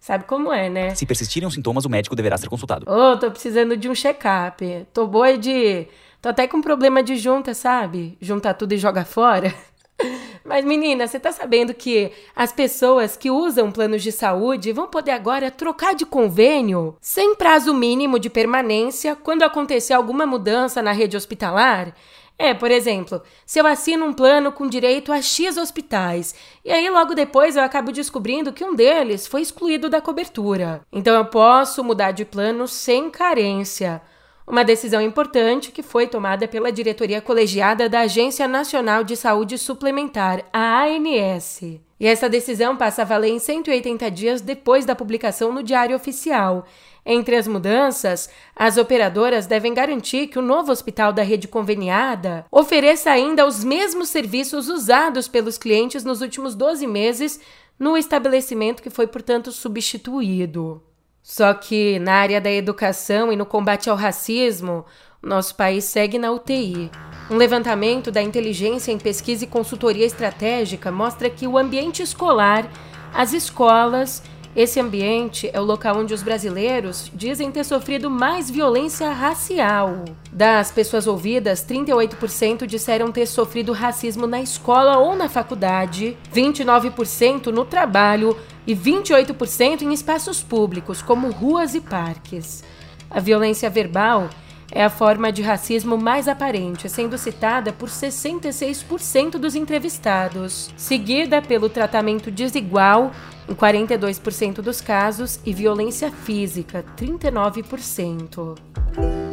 Sabe 0.00 0.24
como 0.24 0.52
é, 0.52 0.68
né? 0.68 0.96
Se 0.96 1.06
persistirem 1.06 1.46
os 1.46 1.54
sintomas, 1.54 1.84
o 1.84 1.88
médico 1.88 2.16
deverá 2.16 2.36
ser 2.36 2.48
consultado. 2.48 2.90
Ô, 2.90 3.12
oh, 3.12 3.16
tô 3.16 3.30
precisando 3.30 3.76
de 3.76 3.88
um 3.88 3.94
check-up. 3.94 4.86
Tô 4.92 5.06
boa 5.06 5.38
de. 5.38 5.86
Tô 6.20 6.30
até 6.30 6.48
com 6.48 6.60
problema 6.60 7.04
de 7.04 7.14
junta, 7.14 7.54
sabe? 7.54 8.18
Junta 8.20 8.52
tudo 8.52 8.72
e 8.72 8.78
joga 8.78 9.04
fora. 9.04 9.54
Mas, 10.44 10.64
menina, 10.64 11.06
você 11.06 11.20
tá 11.20 11.30
sabendo 11.30 11.72
que 11.72 12.10
as 12.34 12.52
pessoas 12.52 13.16
que 13.16 13.30
usam 13.30 13.70
planos 13.70 14.02
de 14.02 14.10
saúde 14.10 14.72
vão 14.72 14.88
poder 14.88 15.12
agora 15.12 15.52
trocar 15.52 15.94
de 15.94 16.04
convênio 16.04 16.96
sem 17.00 17.36
prazo 17.36 17.72
mínimo 17.72 18.18
de 18.18 18.28
permanência 18.28 19.14
quando 19.14 19.44
acontecer 19.44 19.92
alguma 19.92 20.26
mudança 20.26 20.82
na 20.82 20.90
rede 20.90 21.16
hospitalar? 21.16 21.94
É, 22.38 22.52
por 22.52 22.70
exemplo, 22.70 23.22
se 23.46 23.58
eu 23.58 23.66
assino 23.66 24.04
um 24.04 24.12
plano 24.12 24.52
com 24.52 24.68
direito 24.68 25.10
a 25.10 25.22
X 25.22 25.56
hospitais, 25.56 26.34
e 26.64 26.70
aí 26.70 26.88
logo 26.90 27.14
depois 27.14 27.56
eu 27.56 27.62
acabo 27.62 27.90
descobrindo 27.90 28.52
que 28.52 28.64
um 28.64 28.74
deles 28.74 29.26
foi 29.26 29.40
excluído 29.40 29.88
da 29.88 30.02
cobertura. 30.02 30.82
Então 30.92 31.14
eu 31.14 31.24
posso 31.24 31.82
mudar 31.82 32.10
de 32.10 32.26
plano 32.26 32.68
sem 32.68 33.10
carência. 33.10 34.02
Uma 34.46 34.62
decisão 34.62 35.00
importante 35.00 35.72
que 35.72 35.82
foi 35.82 36.06
tomada 36.06 36.46
pela 36.46 36.70
diretoria 36.70 37.20
colegiada 37.20 37.88
da 37.88 38.00
Agência 38.00 38.46
Nacional 38.46 39.02
de 39.02 39.16
Saúde 39.16 39.58
Suplementar, 39.58 40.44
a 40.52 40.84
ANS. 40.84 41.62
E 41.98 42.06
essa 42.06 42.28
decisão 42.28 42.76
passa 42.76 43.02
a 43.02 43.04
valer 43.04 43.30
em 43.30 43.38
180 43.38 44.08
dias 44.10 44.40
depois 44.40 44.84
da 44.84 44.94
publicação 44.94 45.52
no 45.52 45.64
Diário 45.64 45.96
Oficial. 45.96 46.64
Entre 47.08 47.36
as 47.36 47.46
mudanças, 47.46 48.28
as 48.56 48.76
operadoras 48.76 49.46
devem 49.46 49.72
garantir 49.72 50.26
que 50.26 50.40
o 50.40 50.42
novo 50.42 50.72
hospital 50.72 51.12
da 51.12 51.22
rede 51.22 51.46
conveniada 51.46 52.44
ofereça 52.50 53.12
ainda 53.12 53.46
os 53.46 53.62
mesmos 53.62 54.08
serviços 54.08 54.68
usados 54.68 55.28
pelos 55.28 55.56
clientes 55.56 56.02
nos 56.02 56.20
últimos 56.20 56.56
12 56.56 56.84
meses 56.84 57.38
no 57.78 57.96
estabelecimento 57.96 58.82
que 58.82 58.90
foi, 58.90 59.06
portanto, 59.06 59.52
substituído. 59.52 60.82
Só 61.22 61.54
que 61.54 62.00
na 62.00 62.14
área 62.14 62.40
da 62.40 62.50
educação 62.50 63.32
e 63.32 63.36
no 63.36 63.46
combate 63.46 63.88
ao 63.88 63.96
racismo, 63.96 64.84
nosso 65.22 65.54
país 65.54 65.84
segue 65.84 66.18
na 66.18 66.32
UTI. 66.32 66.90
Um 67.30 67.36
levantamento 67.36 68.10
da 68.10 68.22
Inteligência 68.22 68.90
em 68.90 68.98
Pesquisa 68.98 69.44
e 69.44 69.48
Consultoria 69.48 70.06
Estratégica 70.06 70.90
mostra 70.90 71.30
que 71.30 71.46
o 71.46 71.56
ambiente 71.56 72.02
escolar, 72.02 72.68
as 73.14 73.32
escolas, 73.32 74.22
esse 74.56 74.80
ambiente 74.80 75.50
é 75.52 75.60
o 75.60 75.64
local 75.64 75.98
onde 75.98 76.14
os 76.14 76.22
brasileiros 76.22 77.12
dizem 77.14 77.52
ter 77.52 77.62
sofrido 77.62 78.10
mais 78.10 78.50
violência 78.50 79.12
racial. 79.12 80.06
Das 80.32 80.70
pessoas 80.70 81.06
ouvidas, 81.06 81.62
38% 81.62 82.64
disseram 82.64 83.12
ter 83.12 83.26
sofrido 83.26 83.74
racismo 83.74 84.26
na 84.26 84.40
escola 84.40 84.96
ou 84.96 85.14
na 85.14 85.28
faculdade, 85.28 86.16
29% 86.34 87.48
no 87.48 87.66
trabalho 87.66 88.34
e 88.66 88.74
28% 88.74 89.82
em 89.82 89.92
espaços 89.92 90.42
públicos, 90.42 91.02
como 91.02 91.30
ruas 91.30 91.74
e 91.74 91.80
parques. 91.82 92.64
A 93.10 93.20
violência 93.20 93.68
verbal 93.68 94.30
é 94.70 94.84
a 94.84 94.90
forma 94.90 95.32
de 95.32 95.42
racismo 95.42 95.96
mais 95.96 96.28
aparente, 96.28 96.88
sendo 96.88 97.16
citada 97.16 97.72
por 97.72 97.88
66% 97.88 99.32
dos 99.32 99.54
entrevistados, 99.54 100.70
seguida 100.76 101.40
pelo 101.40 101.68
tratamento 101.68 102.30
desigual, 102.30 103.12
em 103.48 103.54
42% 103.54 104.56
dos 104.56 104.80
casos, 104.80 105.40
e 105.44 105.52
violência 105.52 106.10
física, 106.10 106.84
39%. 106.96 109.25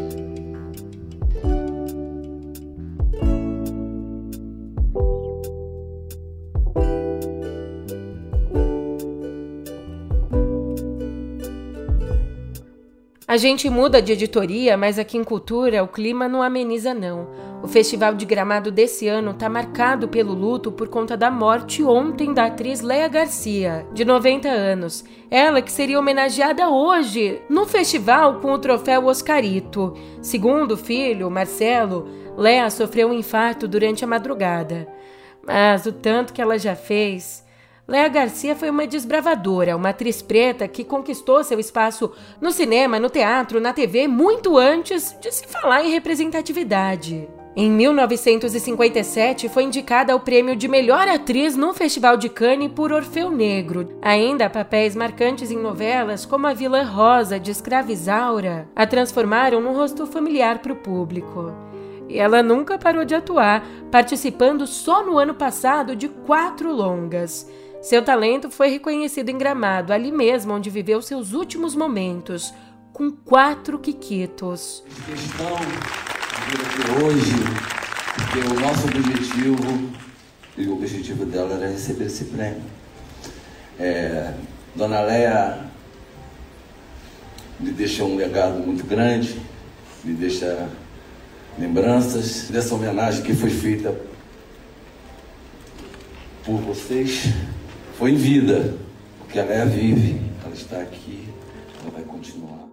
A 13.34 13.38
gente 13.38 13.67
muda 13.67 14.00
de 14.00 14.12
editoria, 14.12 14.78
mas 14.78 15.00
aqui 15.00 15.17
em 15.17 15.24
Cultura 15.24 15.82
o 15.82 15.88
clima 15.88 16.28
não 16.28 16.43
ameniza 16.43 16.93
não. 16.93 17.28
O 17.63 17.67
Festival 17.67 18.13
de 18.13 18.28
Gramado 18.28 18.69
desse 18.69 19.08
ano 19.08 19.32
está 19.32 19.50
marcado 19.50 20.08
pelo 20.08 20.36
luto 20.36 20.72
por 20.72 20.88
conta 20.88 21.17
da 21.17 21.32
morte 21.32 21.84
ontem 21.84 22.32
da 22.32 22.46
atriz 22.46 22.82
Leia 22.82 23.08
Garcia, 23.08 23.88
de 23.91 24.06
90 24.06 24.48
anos. 24.48 25.04
Ela 25.32 25.63
que 25.63 25.72
seria 25.72 25.98
homenageada 25.98 26.69
hoje 26.69 27.41
no 27.50 27.65
festival 27.65 28.39
com 28.39 28.54
o 28.54 28.60
troféu 28.60 29.08
Oscarito. 29.08 29.96
Segundo 30.22 30.74
o 30.74 30.78
filho, 30.78 31.32
Marcelo, 31.32 32.08
Leia 32.38 32.69
sofreu 32.69 33.08
um 33.08 33.13
infarto 33.15 33.67
durante 33.67 34.04
a 34.04 34.08
madrugada. 34.08 34.88
Mas 35.43 35.88
o 35.88 35.91
tanto 35.91 36.34
que 36.34 36.41
ela 36.41 36.60
já 36.60 36.76
fez 36.76 37.42
Léa 37.86 38.08
Garcia 38.08 38.56
foi 38.56 38.69
uma 38.69 38.88
desbravadora, 38.88 39.76
uma 39.76 39.89
atriz 39.89 40.22
preta 40.22 40.69
que 40.69 40.86
conquistou 40.86 41.43
seu 41.43 41.60
espaço 41.60 42.13
no 42.39 42.50
cinema, 42.50 42.98
no 42.98 43.10
teatro, 43.10 43.60
na 43.60 43.74
TV 43.74 44.08
muito 44.08 44.58
antes 44.58 45.13
de 45.19 45.30
se 45.30 45.46
falar 45.48 45.84
em 45.84 45.91
representatividade. 45.91 47.28
Em 47.54 47.69
1957, 47.69 49.50
foi 49.50 49.63
indicada 49.63 50.13
ao 50.13 50.22
prêmio 50.22 50.56
de 50.56 50.69
melhor 50.69 51.10
atriz 51.10 51.58
no 51.58 51.74
Festival 51.74 52.15
de 52.15 52.30
Cannes 52.30 52.72
por 52.72 52.93
Orfeu 52.93 53.30
Negro. 53.30 54.00
Ainda 54.02 54.50
papéis 54.50 54.96
marcantes 54.96 55.52
em 55.52 55.58
novelas 55.58 56.26
como 56.26 56.48
a 56.48 56.54
vilã 56.54 56.84
Rosa 56.84 57.38
de 57.38 57.52
Escravizaura 57.52 58.67
a 58.74 58.88
transformaram 58.88 59.60
num 59.60 59.76
rosto 59.76 60.08
familiar 60.08 60.60
para 60.60 60.72
o 60.72 60.78
público. 60.78 61.54
E 62.08 62.17
ela 62.17 62.41
nunca 62.41 62.78
parou 62.78 63.04
de 63.04 63.13
atuar, 63.13 63.65
participando 63.91 64.65
só 64.65 65.06
no 65.06 65.17
ano 65.17 65.34
passado 65.34 65.96
de 65.96 66.08
quatro 66.08 66.72
longas. 66.72 67.48
Seu 67.84 68.02
talento 68.02 68.50
foi 68.50 68.69
reconhecido 68.69 69.28
em 69.28 69.38
Gramado, 69.38 69.91
ali 69.91 70.10
mesmo 70.10 70.54
onde 70.54 70.69
viveu 70.69 71.02
seus 71.02 71.34
últimos 71.34 71.76
momentos, 71.76 72.54
com 72.93 73.12
quatro 73.12 73.78
quiquitos. 73.78 74.82
Aqui 76.48 77.04
hoje, 77.04 77.34
porque 78.15 78.39
o 78.39 78.60
nosso 78.62 78.88
objetivo 78.88 79.91
e 80.58 80.65
o 80.65 80.76
objetivo 80.76 81.26
dela 81.26 81.56
era 81.56 81.67
receber 81.67 82.06
esse 82.06 82.24
prêmio. 82.24 82.63
É, 83.78 84.34
Dona 84.74 85.02
Leia 85.02 85.65
me 87.60 87.72
deixa 87.72 88.06
um 88.06 88.15
legado 88.15 88.65
muito 88.65 88.86
grande, 88.86 89.41
me 90.06 90.13
deixa 90.13 90.69
lembranças 91.60 92.48
dessa 92.50 92.74
homenagem 92.76 93.24
que 93.24 93.34
foi 93.34 93.50
feita 93.50 93.93
por 96.46 96.62
vocês 96.62 97.26
foi 97.97 98.12
em 98.12 98.15
vida, 98.15 98.77
porque 99.19 99.39
a 99.39 99.43
Leia 99.43 99.65
vive, 99.65 100.19
ela 100.43 100.53
está 100.53 100.77
aqui, 100.82 101.27
ela 101.82 101.91
vai 101.91 102.03
continuar. 102.03 102.63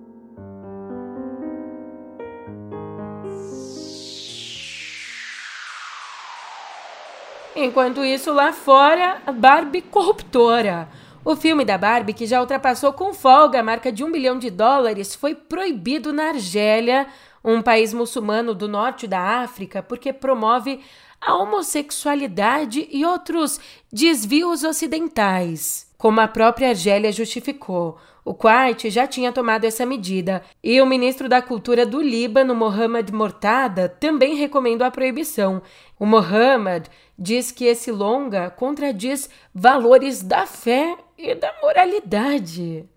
Enquanto 7.55 8.05
isso, 8.05 8.33
lá 8.33 8.53
fora, 8.53 9.21
a 9.27 9.33
Barbie 9.33 9.83
corruptora. 9.83 10.89
O 11.23 11.37
filme 11.37 11.65
da 11.67 11.77
Barbie, 11.77 12.15
que 12.15 12.25
já 12.25 12.41
ultrapassou 12.41 12.95
com 12.95 13.13
folga 13.13 13.61
a 13.61 13.63
marca 13.63 13.93
de 13.93 14.03
um 14.03 14.11
bilhão 14.11 14.39
de 14.39 14.49
dólares, 14.49 15.15
foi 15.15 15.35
proibido 15.35 16.13
na 16.13 16.29
Argélia, 16.29 17.07
um 17.45 17.61
país 17.61 17.93
muçulmano 17.93 18.55
do 18.55 18.67
norte 18.67 19.07
da 19.07 19.43
África, 19.43 19.83
porque 19.83 20.13
promove 20.13 20.81
a 21.21 21.35
homossexualidade 21.35 22.89
e 22.91 23.05
outros 23.05 23.61
desvios 23.93 24.65
ocidentais. 24.65 25.91
Como 25.99 26.21
a 26.21 26.27
própria 26.27 26.71
Argélia 26.71 27.13
justificou, 27.13 27.99
o 28.25 28.33
Kuwait 28.33 28.89
já 28.91 29.07
tinha 29.07 29.33
tomado 29.33 29.65
essa 29.65 29.85
medida 29.85 30.43
e 30.63 30.81
o 30.81 30.87
ministro 30.87 31.29
da 31.29 31.43
Cultura 31.43 31.85
do 31.85 32.01
Líbano, 32.01 32.55
Mohamed 32.55 33.13
Mortada, 33.13 33.89
também 33.89 34.35
recomendou 34.35 34.87
a 34.87 34.91
proibição. 34.91 35.61
O 35.99 36.07
Mohamed 36.07 36.89
diz 37.19 37.51
que 37.51 37.65
esse 37.65 37.91
longa 37.91 38.49
contradiz 38.51 39.29
valores 39.55 40.23
da 40.23 40.47
fé 40.47 40.97
e 41.19 41.35
da 41.35 41.53
moralidade. 41.61 42.89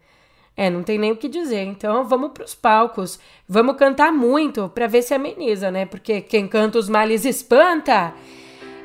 É, 0.56 0.70
não 0.70 0.84
tem 0.84 0.98
nem 0.98 1.12
o 1.12 1.18
que 1.18 1.28
dizer. 1.28 1.64
Então 1.64 2.06
vamos 2.06 2.32
para 2.32 2.46
os 2.46 2.56
palcos. 2.56 3.20
Vamos 3.48 3.76
cantar 3.76 4.12
muito 4.12 4.70
para 4.70 4.88
ver 4.88 5.02
se 5.02 5.14
ameniza, 5.14 5.72
né? 5.72 5.86
Porque 5.86 6.22
quem 6.22 6.48
canta 6.48 6.78
os 6.78 6.90
males 6.90 7.26
espanta. 7.26 8.14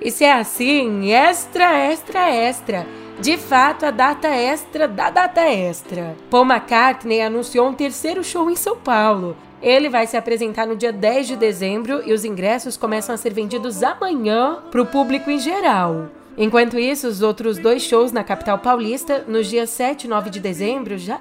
E 0.00 0.10
se 0.10 0.24
é 0.24 0.32
assim, 0.32 1.10
extra, 1.10 1.76
extra, 1.76 2.30
extra. 2.30 2.86
De 3.20 3.36
fato, 3.36 3.84
a 3.84 3.90
data 3.90 4.28
extra 4.28 4.86
da 4.86 5.10
data 5.10 5.40
extra. 5.40 6.16
Paul 6.30 6.44
McCartney 6.44 7.20
anunciou 7.20 7.68
um 7.68 7.74
terceiro 7.74 8.22
show 8.22 8.48
em 8.48 8.54
São 8.54 8.76
Paulo. 8.76 9.36
Ele 9.60 9.88
vai 9.88 10.06
se 10.06 10.16
apresentar 10.16 10.68
no 10.68 10.76
dia 10.76 10.92
10 10.92 11.26
de 11.26 11.36
dezembro 11.36 12.00
e 12.06 12.12
os 12.12 12.24
ingressos 12.24 12.76
começam 12.76 13.12
a 13.12 13.18
ser 13.18 13.34
vendidos 13.34 13.82
amanhã 13.82 14.62
para 14.70 14.80
o 14.80 14.86
público 14.86 15.30
em 15.30 15.38
geral. 15.38 16.10
Enquanto 16.36 16.78
isso, 16.78 17.08
os 17.08 17.20
outros 17.20 17.58
dois 17.58 17.82
shows 17.82 18.12
na 18.12 18.22
capital 18.22 18.58
paulista, 18.60 19.24
nos 19.26 19.48
dias 19.48 19.70
7 19.70 20.04
e 20.04 20.08
9 20.08 20.30
de 20.30 20.38
dezembro, 20.38 20.96
já 20.96 21.20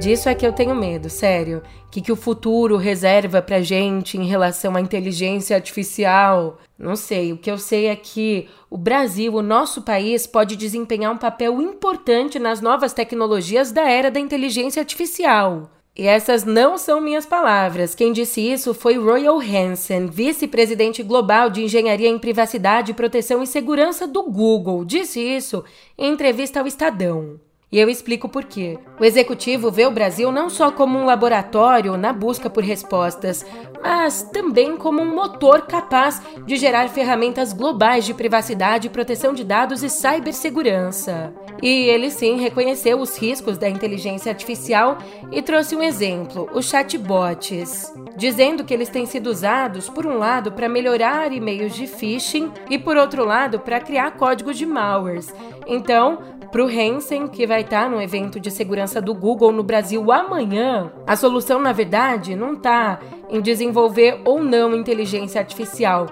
Disso 0.00 0.28
é 0.28 0.34
que 0.34 0.46
eu 0.46 0.52
tenho 0.52 0.74
medo, 0.74 1.08
sério. 1.08 1.62
Que, 1.90 2.00
que 2.00 2.12
o 2.12 2.16
futuro 2.16 2.76
reserva 2.76 3.40
pra 3.40 3.62
gente 3.62 4.18
em 4.18 4.26
relação 4.26 4.76
à 4.76 4.80
inteligência 4.80 5.56
artificial? 5.56 6.58
Não 6.78 6.96
sei. 6.96 7.32
O 7.32 7.38
que 7.38 7.50
eu 7.50 7.56
sei 7.56 7.86
é 7.86 7.96
que 7.96 8.48
o 8.68 8.76
Brasil, 8.76 9.32
o 9.34 9.42
nosso 9.42 9.82
país, 9.82 10.26
pode 10.26 10.56
desempenhar 10.56 11.12
um 11.12 11.16
papel 11.16 11.62
importante 11.62 12.38
nas 12.38 12.60
novas 12.60 12.92
tecnologias 12.92 13.72
da 13.72 13.88
era 13.88 14.10
da 14.10 14.20
inteligência 14.20 14.80
artificial. 14.80 15.70
E 15.96 16.08
essas 16.08 16.44
não 16.44 16.76
são 16.76 17.00
minhas 17.00 17.24
palavras. 17.24 17.94
Quem 17.94 18.12
disse 18.12 18.40
isso 18.40 18.74
foi 18.74 18.98
Royal 18.98 19.38
Hansen, 19.38 20.06
vice-presidente 20.08 21.04
global 21.04 21.48
de 21.48 21.62
engenharia 21.62 22.08
em 22.08 22.18
privacidade, 22.18 22.92
proteção 22.92 23.42
e 23.42 23.46
segurança 23.46 24.06
do 24.06 24.24
Google. 24.24 24.84
Disse 24.84 25.20
isso 25.20 25.64
em 25.96 26.12
entrevista 26.12 26.58
ao 26.58 26.66
Estadão. 26.66 27.38
E 27.74 27.78
eu 27.80 27.90
explico 27.90 28.28
por 28.28 28.44
quê. 28.44 28.78
O 29.00 29.04
executivo 29.04 29.68
vê 29.68 29.84
o 29.84 29.90
Brasil 29.90 30.30
não 30.30 30.48
só 30.48 30.70
como 30.70 30.96
um 30.96 31.04
laboratório 31.04 31.96
na 31.96 32.12
busca 32.12 32.48
por 32.48 32.62
respostas, 32.62 33.44
mas 33.82 34.22
também 34.22 34.76
como 34.76 35.02
um 35.02 35.12
motor 35.12 35.62
capaz 35.62 36.22
de 36.46 36.54
gerar 36.54 36.88
ferramentas 36.88 37.52
globais 37.52 38.04
de 38.04 38.14
privacidade, 38.14 38.88
proteção 38.88 39.34
de 39.34 39.42
dados 39.42 39.82
e 39.82 39.90
cibersegurança. 39.90 41.34
E 41.60 41.68
ele 41.88 42.12
sim 42.12 42.36
reconheceu 42.36 43.00
os 43.00 43.18
riscos 43.18 43.58
da 43.58 43.68
inteligência 43.68 44.30
artificial 44.30 44.98
e 45.32 45.42
trouxe 45.42 45.74
um 45.74 45.82
exemplo: 45.82 46.48
os 46.54 46.68
chatbots, 46.68 47.92
dizendo 48.16 48.64
que 48.64 48.72
eles 48.72 48.88
têm 48.88 49.04
sido 49.04 49.26
usados, 49.26 49.88
por 49.88 50.06
um 50.06 50.16
lado, 50.16 50.52
para 50.52 50.68
melhorar 50.68 51.32
e-mails 51.32 51.74
de 51.74 51.88
phishing 51.88 52.52
e, 52.70 52.78
por 52.78 52.96
outro 52.96 53.24
lado, 53.24 53.58
para 53.58 53.80
criar 53.80 54.12
códigos 54.12 54.56
de 54.56 54.64
malwares. 54.64 55.34
Então, 55.66 56.18
para 56.50 56.64
o 56.64 56.68
Hansen, 56.68 57.26
que 57.26 57.46
vai 57.46 57.62
estar 57.62 57.84
tá 57.84 57.88
no 57.88 58.00
evento 58.00 58.38
de 58.38 58.50
segurança 58.50 59.00
do 59.00 59.12
Google 59.12 59.50
no 59.50 59.62
Brasil 59.62 60.12
amanhã, 60.12 60.92
a 61.06 61.16
solução, 61.16 61.60
na 61.60 61.72
verdade, 61.72 62.36
não 62.36 62.52
está 62.52 63.00
em 63.28 63.40
desenvolver 63.40 64.20
ou 64.24 64.42
não 64.42 64.74
inteligência 64.74 65.40
artificial, 65.40 66.06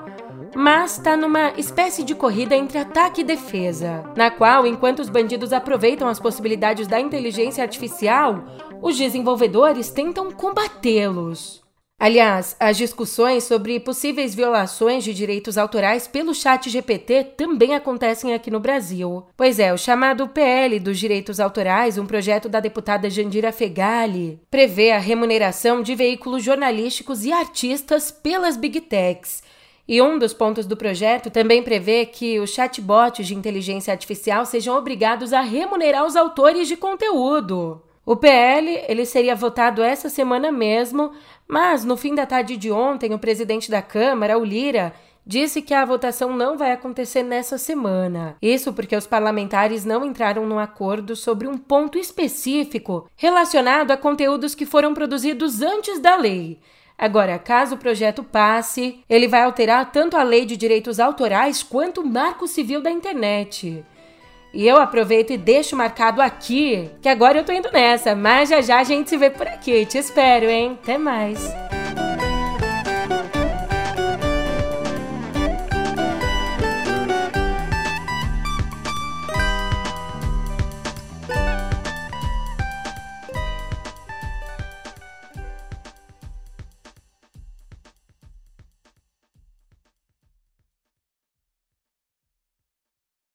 mas 0.54 0.98
está 0.98 1.16
numa 1.16 1.52
espécie 1.56 2.02
de 2.02 2.14
corrida 2.14 2.56
entre 2.56 2.78
ataque 2.78 3.20
e 3.20 3.24
defesa, 3.24 4.04
na 4.16 4.30
qual, 4.30 4.66
enquanto 4.66 4.98
os 4.98 5.08
bandidos 5.08 5.52
aproveitam 5.52 6.08
as 6.08 6.18
possibilidades 6.18 6.86
da 6.86 7.00
inteligência 7.00 7.62
artificial, 7.62 8.42
os 8.82 8.98
desenvolvedores 8.98 9.90
tentam 9.90 10.30
combatê-los. 10.30 11.61
Aliás, 12.02 12.56
as 12.58 12.76
discussões 12.76 13.44
sobre 13.44 13.78
possíveis 13.78 14.34
violações 14.34 15.04
de 15.04 15.14
direitos 15.14 15.56
autorais 15.56 16.08
pelo 16.08 16.34
chat 16.34 16.68
GPT 16.68 17.22
também 17.36 17.76
acontecem 17.76 18.34
aqui 18.34 18.50
no 18.50 18.58
Brasil. 18.58 19.24
Pois 19.36 19.60
é, 19.60 19.72
o 19.72 19.78
chamado 19.78 20.26
PL 20.26 20.80
dos 20.80 20.98
Direitos 20.98 21.38
Autorais, 21.38 21.98
um 21.98 22.04
projeto 22.04 22.48
da 22.48 22.58
deputada 22.58 23.08
Jandira 23.08 23.52
Fegali, 23.52 24.40
prevê 24.50 24.90
a 24.90 24.98
remuneração 24.98 25.80
de 25.80 25.94
veículos 25.94 26.42
jornalísticos 26.42 27.24
e 27.24 27.30
artistas 27.30 28.10
pelas 28.10 28.56
Big 28.56 28.80
Techs. 28.80 29.40
E 29.86 30.02
um 30.02 30.18
dos 30.18 30.34
pontos 30.34 30.66
do 30.66 30.76
projeto 30.76 31.30
também 31.30 31.62
prevê 31.62 32.04
que 32.04 32.40
os 32.40 32.50
chatbots 32.50 33.28
de 33.28 33.36
inteligência 33.36 33.92
artificial 33.92 34.44
sejam 34.44 34.76
obrigados 34.76 35.32
a 35.32 35.40
remunerar 35.40 36.04
os 36.04 36.16
autores 36.16 36.66
de 36.66 36.76
conteúdo. 36.76 37.80
O 38.04 38.16
PL 38.16 38.84
ele 38.88 39.06
seria 39.06 39.36
votado 39.36 39.82
essa 39.82 40.08
semana 40.08 40.50
mesmo, 40.50 41.12
mas 41.46 41.84
no 41.84 41.96
fim 41.96 42.14
da 42.14 42.26
tarde 42.26 42.56
de 42.56 42.70
ontem, 42.70 43.14
o 43.14 43.18
presidente 43.18 43.70
da 43.70 43.80
Câmara, 43.80 44.36
o 44.36 44.44
Lira, 44.44 44.92
disse 45.24 45.62
que 45.62 45.72
a 45.72 45.84
votação 45.84 46.36
não 46.36 46.58
vai 46.58 46.72
acontecer 46.72 47.22
nessa 47.22 47.56
semana. 47.56 48.36
Isso 48.42 48.72
porque 48.72 48.96
os 48.96 49.06
parlamentares 49.06 49.84
não 49.84 50.04
entraram 50.04 50.44
no 50.46 50.58
acordo 50.58 51.14
sobre 51.14 51.46
um 51.46 51.56
ponto 51.56 51.96
específico 51.96 53.08
relacionado 53.16 53.92
a 53.92 53.96
conteúdos 53.96 54.54
que 54.54 54.66
foram 54.66 54.92
produzidos 54.94 55.62
antes 55.62 56.00
da 56.00 56.16
lei. 56.16 56.58
Agora, 56.98 57.38
caso 57.38 57.76
o 57.76 57.78
projeto 57.78 58.22
passe, 58.22 59.02
ele 59.08 59.26
vai 59.26 59.42
alterar 59.42 59.90
tanto 59.90 60.16
a 60.16 60.22
lei 60.22 60.44
de 60.44 60.56
direitos 60.56 61.00
autorais 61.00 61.62
quanto 61.62 62.00
o 62.00 62.06
marco 62.06 62.46
civil 62.46 62.80
da 62.80 62.90
internet. 62.90 63.84
E 64.54 64.66
eu 64.66 64.76
aproveito 64.76 65.32
e 65.32 65.38
deixo 65.38 65.76
marcado 65.76 66.20
aqui 66.20 66.90
que 67.00 67.08
agora 67.08 67.38
eu 67.38 67.44
tô 67.44 67.52
indo 67.52 67.70
nessa, 67.72 68.14
mas 68.14 68.50
já 68.50 68.60
já 68.60 68.78
a 68.80 68.84
gente 68.84 69.08
se 69.08 69.16
vê 69.16 69.30
por 69.30 69.46
aqui. 69.46 69.86
Te 69.86 69.98
espero, 69.98 70.46
hein? 70.46 70.78
Até 70.82 70.98
mais. 70.98 71.81